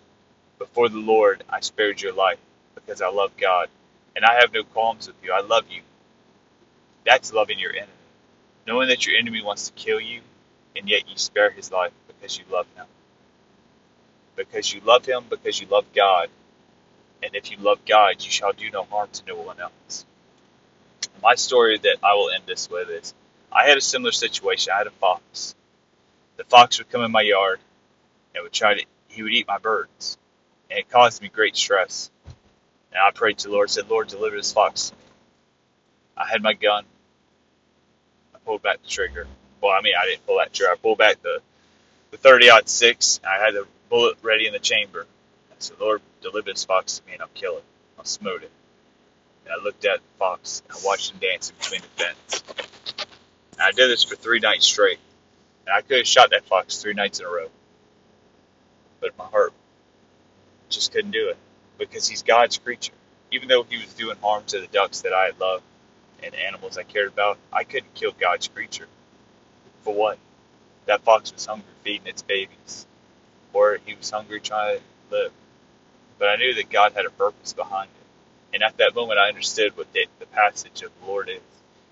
before 0.58 0.88
the 0.88 0.98
Lord, 0.98 1.44
I 1.48 1.60
spared 1.60 2.00
your 2.00 2.12
life 2.12 2.38
because 2.74 3.02
I 3.02 3.08
love 3.08 3.36
God. 3.36 3.68
And 4.16 4.24
I 4.24 4.40
have 4.40 4.52
no 4.52 4.64
qualms 4.64 5.06
with 5.06 5.16
you. 5.22 5.32
I 5.32 5.42
love 5.42 5.66
you. 5.70 5.82
That's 7.04 7.32
loving 7.32 7.58
your 7.58 7.72
enemy. 7.72 7.92
Knowing 8.66 8.88
that 8.88 9.06
your 9.06 9.16
enemy 9.16 9.42
wants 9.42 9.68
to 9.68 9.72
kill 9.74 10.00
you, 10.00 10.22
and 10.74 10.88
yet 10.88 11.08
you 11.08 11.16
spare 11.16 11.50
his 11.50 11.70
life 11.70 11.92
because 12.08 12.38
you 12.38 12.44
love 12.50 12.66
him. 12.74 12.86
Because 14.34 14.72
you 14.72 14.80
love 14.80 15.04
him, 15.04 15.26
because 15.30 15.60
you 15.60 15.66
love 15.68 15.84
God. 15.94 16.30
And 17.22 17.36
if 17.36 17.50
you 17.50 17.58
love 17.58 17.78
God, 17.86 18.16
you 18.24 18.30
shall 18.30 18.52
do 18.52 18.70
no 18.70 18.84
harm 18.84 19.08
to 19.12 19.22
no 19.26 19.36
one 19.36 19.60
else. 19.60 20.04
My 21.22 21.34
story 21.34 21.78
that 21.78 21.96
I 22.02 22.14
will 22.14 22.30
end 22.30 22.44
this 22.46 22.70
with 22.70 22.88
is 22.90 23.14
I 23.52 23.68
had 23.68 23.78
a 23.78 23.82
similar 23.82 24.12
situation. 24.12 24.72
I 24.74 24.78
had 24.78 24.86
a 24.86 24.90
fox. 24.90 25.54
The 26.36 26.44
fox 26.44 26.78
would 26.78 26.90
come 26.90 27.02
in 27.04 27.10
my 27.12 27.22
yard 27.22 27.60
and 28.34 28.42
would 28.42 28.52
try 28.52 28.74
to, 28.74 28.84
he 29.08 29.22
would 29.22 29.32
eat 29.32 29.46
my 29.46 29.58
birds. 29.58 30.18
And 30.70 30.78
it 30.78 30.90
caused 30.90 31.22
me 31.22 31.28
great 31.28 31.56
stress. 31.56 32.10
And 32.92 33.00
I 33.00 33.10
prayed 33.10 33.38
to 33.38 33.48
the 33.48 33.54
Lord, 33.54 33.70
said, 33.70 33.88
Lord, 33.90 34.08
deliver 34.08 34.36
this 34.36 34.52
fox. 34.52 34.92
I 36.16 36.26
had 36.26 36.42
my 36.42 36.54
gun. 36.54 36.84
I 38.34 38.38
pulled 38.44 38.62
back 38.62 38.82
the 38.82 38.88
trigger. 38.88 39.26
Well, 39.60 39.72
I 39.72 39.82
mean, 39.82 39.94
I 40.00 40.06
didn't 40.06 40.26
pull 40.26 40.38
that 40.38 40.52
trigger. 40.52 40.72
I 40.72 40.76
pulled 40.76 40.98
back 40.98 41.22
the 41.22 41.40
the 42.10 42.16
30 42.16 42.50
aught 42.50 42.68
six. 42.68 43.20
I 43.28 43.44
had 43.44 43.54
the 43.54 43.66
bullet 43.90 44.16
ready 44.22 44.46
in 44.46 44.52
the 44.52 44.58
chamber. 44.58 45.06
I 45.50 45.54
said, 45.58 45.78
Lord, 45.80 46.00
deliver 46.22 46.50
this 46.52 46.64
fox 46.64 46.98
to 46.98 47.06
me, 47.06 47.14
and 47.14 47.22
I'll 47.22 47.28
kill 47.34 47.58
it. 47.58 47.64
I'll 47.98 48.04
smote 48.04 48.42
it. 48.42 48.50
And 49.44 49.54
I 49.54 49.62
looked 49.62 49.84
at 49.84 49.98
the 49.98 50.18
fox. 50.18 50.62
And 50.68 50.78
I 50.78 50.80
watched 50.86 51.12
him 51.12 51.18
dancing 51.20 51.56
between 51.58 51.80
the 51.82 52.04
fence. 52.04 52.42
And 53.52 53.62
I 53.62 53.72
did 53.72 53.90
this 53.90 54.04
for 54.04 54.16
three 54.16 54.40
nights 54.40 54.66
straight. 54.66 55.00
And 55.66 55.74
I 55.74 55.82
could 55.82 55.98
have 55.98 56.06
shot 56.06 56.30
that 56.30 56.44
fox 56.46 56.80
three 56.80 56.94
nights 56.94 57.20
in 57.20 57.26
a 57.26 57.28
row, 57.28 57.48
but 59.00 59.18
my 59.18 59.26
heart 59.26 59.52
just 60.68 60.92
couldn't 60.92 61.10
do 61.10 61.28
it 61.28 61.36
because 61.78 62.08
he's 62.08 62.22
God's 62.22 62.58
creature. 62.58 62.92
Even 63.30 63.48
though 63.48 63.64
he 63.64 63.76
was 63.76 63.92
doing 63.94 64.16
harm 64.22 64.44
to 64.46 64.60
the 64.60 64.66
ducks 64.68 65.02
that 65.02 65.12
I 65.12 65.30
loved 65.38 65.64
and 66.22 66.34
animals 66.34 66.78
I 66.78 66.84
cared 66.84 67.08
about, 67.08 67.38
I 67.52 67.64
couldn't 67.64 67.94
kill 67.94 68.12
God's 68.12 68.48
creature. 68.48 68.88
For 69.82 69.94
what? 69.94 70.18
That 70.86 71.02
fox 71.02 71.32
was 71.32 71.44
hungry 71.44 71.66
feeding 71.82 72.06
its 72.06 72.22
babies, 72.22 72.86
or 73.52 73.78
he 73.84 73.94
was 73.94 74.10
hungry 74.10 74.40
trying 74.40 74.78
to 74.78 75.16
live. 75.16 75.32
But 76.18 76.28
I 76.28 76.36
knew 76.36 76.54
that 76.54 76.70
God 76.70 76.92
had 76.92 77.04
a 77.04 77.10
purpose 77.10 77.52
behind 77.52 77.90
it. 77.90 78.54
And 78.54 78.62
at 78.62 78.78
that 78.78 78.94
moment, 78.94 79.18
I 79.18 79.28
understood 79.28 79.76
what 79.76 79.92
the, 79.92 80.06
the 80.18 80.26
passage 80.26 80.82
of 80.82 80.90
the 81.00 81.06
Lord 81.06 81.28
is. 81.28 81.40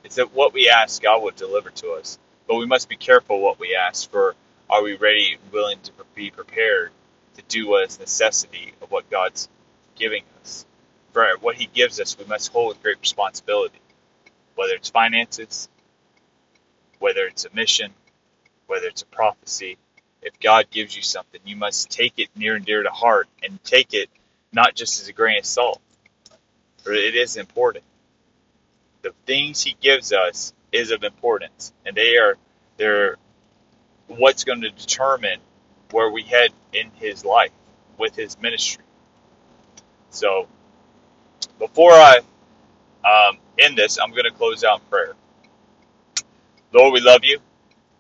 It's 0.05 0.17
that 0.17 0.33
what 0.33 0.53
we 0.53 0.69
ask, 0.69 1.03
God 1.03 1.23
will 1.23 1.33
deliver 1.33 1.71
to 1.71 1.93
us. 1.93 2.19
But 2.47 2.57
we 2.57 2.67
must 2.67 2.89
be 2.89 2.97
careful 2.97 3.41
what 3.41 3.59
we 3.59 3.75
ask, 3.75 4.11
for 4.11 4.35
are 4.71 4.83
we 4.83 4.97
ready 4.97 5.39
and 5.41 5.53
willing 5.53 5.79
to 5.83 5.93
be 6.15 6.31
prepared 6.31 6.91
to 7.37 7.43
do 7.49 7.69
what 7.69 7.89
is 7.89 7.99
necessity 7.99 8.73
of 8.81 8.91
what 8.91 9.11
God's 9.11 9.49
giving 9.97 10.25
us? 10.41 10.67
For 11.13 11.27
what 11.41 11.57
He 11.57 11.67
gives 11.67 12.01
us, 12.01 12.19
we 12.19 12.25
must 12.25 12.53
hold 12.53 12.69
with 12.69 12.83
great 12.83 13.01
responsibility, 13.01 13.81
whether 14.55 14.75
it's 14.75 14.91
finances, 14.91 15.69
whether 16.99 17.27
it's 17.27 17.45
a 17.45 17.55
mission, 17.55 17.93
whether 18.67 18.87
it's 18.87 19.03
a 19.03 19.07
prophecy. 19.07 19.79
If 20.23 20.41
God 20.41 20.71
gives 20.71 20.97
you 20.97 21.03
something, 21.03 21.41
you 21.45 21.57
must 21.57 21.91
take 21.91 22.19
it 22.19 22.29
near 22.37 22.57
and 22.57 22.65
dear 22.65 22.83
to 22.83 22.91
heart 22.91 23.29
and 23.43 23.63
take 23.65 23.95
it 23.95 24.09
not 24.53 24.75
just 24.75 25.03
as 25.03 25.09
a 25.09 25.13
grain 25.13 25.39
of 25.39 25.45
salt, 25.45 25.81
for 26.83 26.93
it 26.93 27.15
is 27.15 27.37
important. 27.37 27.85
The 29.03 29.13
things 29.27 29.63
He 29.63 29.77
gives 29.81 30.13
us 30.13 30.53
is 30.73 30.91
of 30.91 31.05
importance, 31.05 31.73
and 31.85 31.97
they 31.97 32.17
are 32.17 32.37
they're 32.77 33.17
what's 34.09 34.45
going 34.45 34.63
to 34.63 34.71
determine 34.71 35.41
where 35.91 36.11
we 36.11 36.23
head 36.23 36.51
in 36.73 36.91
His 36.95 37.25
life 37.25 37.53
with 37.99 38.17
His 38.17 38.41
ministry. 38.41 38.84
So, 40.15 40.47
before 41.59 41.93
I 41.93 42.19
um, 43.05 43.39
end 43.59 43.77
this, 43.77 43.99
I'm 43.99 44.11
going 44.11 44.25
to 44.25 44.31
close 44.31 44.65
out 44.65 44.81
in 44.81 44.87
prayer. 44.87 45.15
Lord, 46.73 46.93
we 46.93 47.01
love 47.01 47.25
you. 47.25 47.39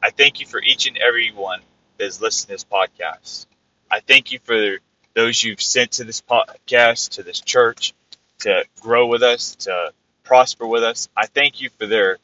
I 0.02 0.10
thank 0.10 0.40
you 0.40 0.46
for 0.46 0.62
each 0.62 0.86
and 0.86 0.96
every 0.98 1.32
one 1.32 1.60
that 1.98 2.04
has 2.04 2.20
listened 2.20 2.48
to 2.48 2.54
this 2.54 2.64
podcast. 2.64 3.46
I 3.90 4.00
thank 4.00 4.32
you 4.32 4.38
for 4.44 4.78
those 5.14 5.42
you've 5.42 5.62
sent 5.62 5.92
to 5.92 6.04
this 6.04 6.20
podcast, 6.20 7.10
to 7.10 7.22
this 7.22 7.40
church, 7.40 7.94
to 8.40 8.64
grow 8.80 9.06
with 9.06 9.22
us, 9.22 9.56
to 9.56 9.92
prosper 10.24 10.66
with 10.66 10.82
us. 10.82 11.08
I 11.16 11.26
thank 11.26 11.60
you 11.60 11.70
for 11.78 11.86
their 11.86 12.18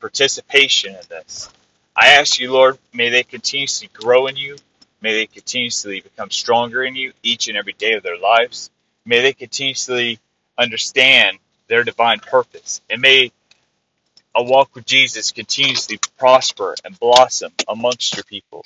participation 0.00 0.94
in 0.94 1.02
this. 1.08 1.48
I 1.96 2.10
ask 2.14 2.38
you, 2.40 2.52
Lord, 2.52 2.78
may 2.92 3.10
they 3.10 3.22
continuously 3.22 3.88
grow 3.92 4.26
in 4.26 4.36
you. 4.36 4.56
May 5.00 5.14
they 5.14 5.26
continuously 5.26 6.00
become 6.00 6.30
stronger 6.30 6.84
in 6.84 6.94
you 6.96 7.12
each 7.22 7.48
and 7.48 7.56
every 7.56 7.72
day 7.72 7.94
of 7.94 8.02
their 8.02 8.18
lives. 8.18 8.70
May 9.04 9.20
they 9.22 9.32
continuously 9.32 10.18
understand 10.58 11.38
their 11.68 11.84
divine 11.84 12.20
purpose. 12.20 12.80
And 12.90 13.00
may 13.00 13.32
a 14.34 14.42
walk 14.42 14.74
with 14.74 14.86
Jesus 14.86 15.32
continuously 15.32 15.98
prosper 16.18 16.74
and 16.84 16.98
blossom 16.98 17.52
amongst 17.68 18.16
your 18.16 18.24
people. 18.24 18.64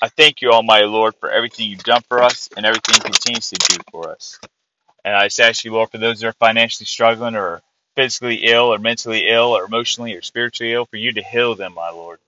I 0.00 0.08
thank 0.08 0.42
you, 0.42 0.50
Almighty 0.50 0.86
Lord, 0.86 1.14
for 1.16 1.30
everything 1.30 1.70
you've 1.70 1.84
done 1.84 2.02
for 2.08 2.22
us 2.22 2.48
and 2.56 2.66
everything 2.66 2.96
you 2.96 3.00
continuously 3.00 3.58
do 3.68 3.76
for 3.90 4.10
us. 4.10 4.38
And 5.04 5.14
I 5.14 5.26
just 5.26 5.40
ask 5.40 5.64
you, 5.64 5.72
Lord, 5.72 5.90
for 5.90 5.98
those 5.98 6.20
that 6.20 6.28
are 6.28 6.32
financially 6.34 6.86
struggling 6.86 7.36
or 7.36 7.62
physically 7.96 8.44
ill 8.44 8.72
or 8.72 8.78
mentally 8.78 9.28
ill 9.28 9.56
or 9.56 9.64
emotionally 9.64 10.14
or 10.14 10.22
spiritually 10.22 10.72
ill, 10.72 10.86
for 10.86 10.96
you 10.96 11.12
to 11.12 11.22
heal 11.22 11.54
them, 11.54 11.74
my 11.74 11.90
Lord. 11.90 12.18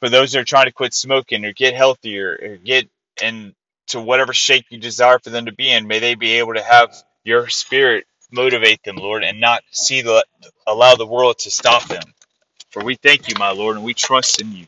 For 0.00 0.08
those 0.08 0.32
that 0.32 0.40
are 0.40 0.44
trying 0.44 0.66
to 0.66 0.72
quit 0.72 0.94
smoking 0.94 1.44
or 1.44 1.52
get 1.52 1.74
healthier 1.74 2.38
or 2.42 2.56
get 2.56 2.88
into 3.88 4.00
whatever 4.00 4.32
shape 4.34 4.66
you 4.70 4.78
desire 4.78 5.18
for 5.18 5.30
them 5.30 5.46
to 5.46 5.52
be 5.52 5.70
in, 5.70 5.86
may 5.86 5.98
they 5.98 6.14
be 6.14 6.34
able 6.34 6.54
to 6.54 6.62
have 6.62 6.94
your 7.24 7.48
spirit 7.48 8.06
motivate 8.32 8.82
them, 8.84 8.96
Lord, 8.96 9.24
and 9.24 9.40
not 9.40 9.62
see 9.70 10.02
the 10.02 10.24
allow 10.66 10.96
the 10.96 11.06
world 11.06 11.38
to 11.40 11.50
stop 11.50 11.86
them. 11.88 12.02
For 12.70 12.84
we 12.84 12.96
thank 12.96 13.28
you, 13.28 13.36
my 13.38 13.52
Lord, 13.52 13.76
and 13.76 13.84
we 13.84 13.94
trust 13.94 14.40
in 14.40 14.52
you, 14.52 14.66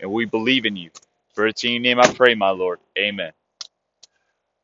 and 0.00 0.12
we 0.12 0.24
believe 0.26 0.66
in 0.66 0.76
you. 0.76 0.90
For 1.34 1.46
it's 1.46 1.64
in 1.64 1.72
your 1.72 1.80
name 1.82 2.00
I 2.00 2.12
pray, 2.12 2.34
my 2.34 2.50
Lord. 2.50 2.80
Amen. 2.98 3.32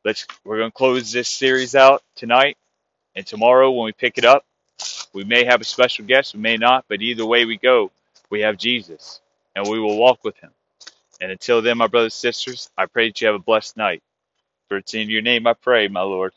Let's 0.05 0.27
we're 0.45 0.59
gonna 0.59 0.71
close 0.71 1.11
this 1.11 1.29
series 1.29 1.75
out 1.75 2.03
tonight, 2.15 2.57
and 3.15 3.25
tomorrow 3.25 3.71
when 3.71 3.85
we 3.85 3.93
pick 3.93 4.17
it 4.17 4.25
up, 4.25 4.45
we 5.13 5.23
may 5.23 5.45
have 5.45 5.61
a 5.61 5.65
special 5.65 6.05
guest, 6.05 6.35
we 6.35 6.41
may 6.41 6.57
not, 6.57 6.85
but 6.89 7.01
either 7.01 7.25
way 7.25 7.45
we 7.45 7.57
go, 7.57 7.91
we 8.29 8.41
have 8.41 8.57
Jesus, 8.57 9.21
and 9.55 9.67
we 9.67 9.79
will 9.79 9.97
walk 9.97 10.23
with 10.23 10.37
him. 10.37 10.51
And 11.21 11.31
until 11.31 11.63
then, 11.63 11.79
my 11.79 11.87
brothers 11.87 12.15
and 12.15 12.33
sisters, 12.35 12.71
I 12.77 12.87
pray 12.87 13.09
that 13.09 13.21
you 13.21 13.27
have 13.27 13.37
a 13.37 13.39
blessed 13.39 13.77
night. 13.77 14.03
For 14.69 14.77
it's 14.77 14.93
in 14.95 15.09
your 15.09 15.21
name 15.23 15.47
I 15.47 15.53
pray, 15.53 15.87
my 15.89 16.01
Lord. 16.01 16.33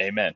Amen. 0.00 0.28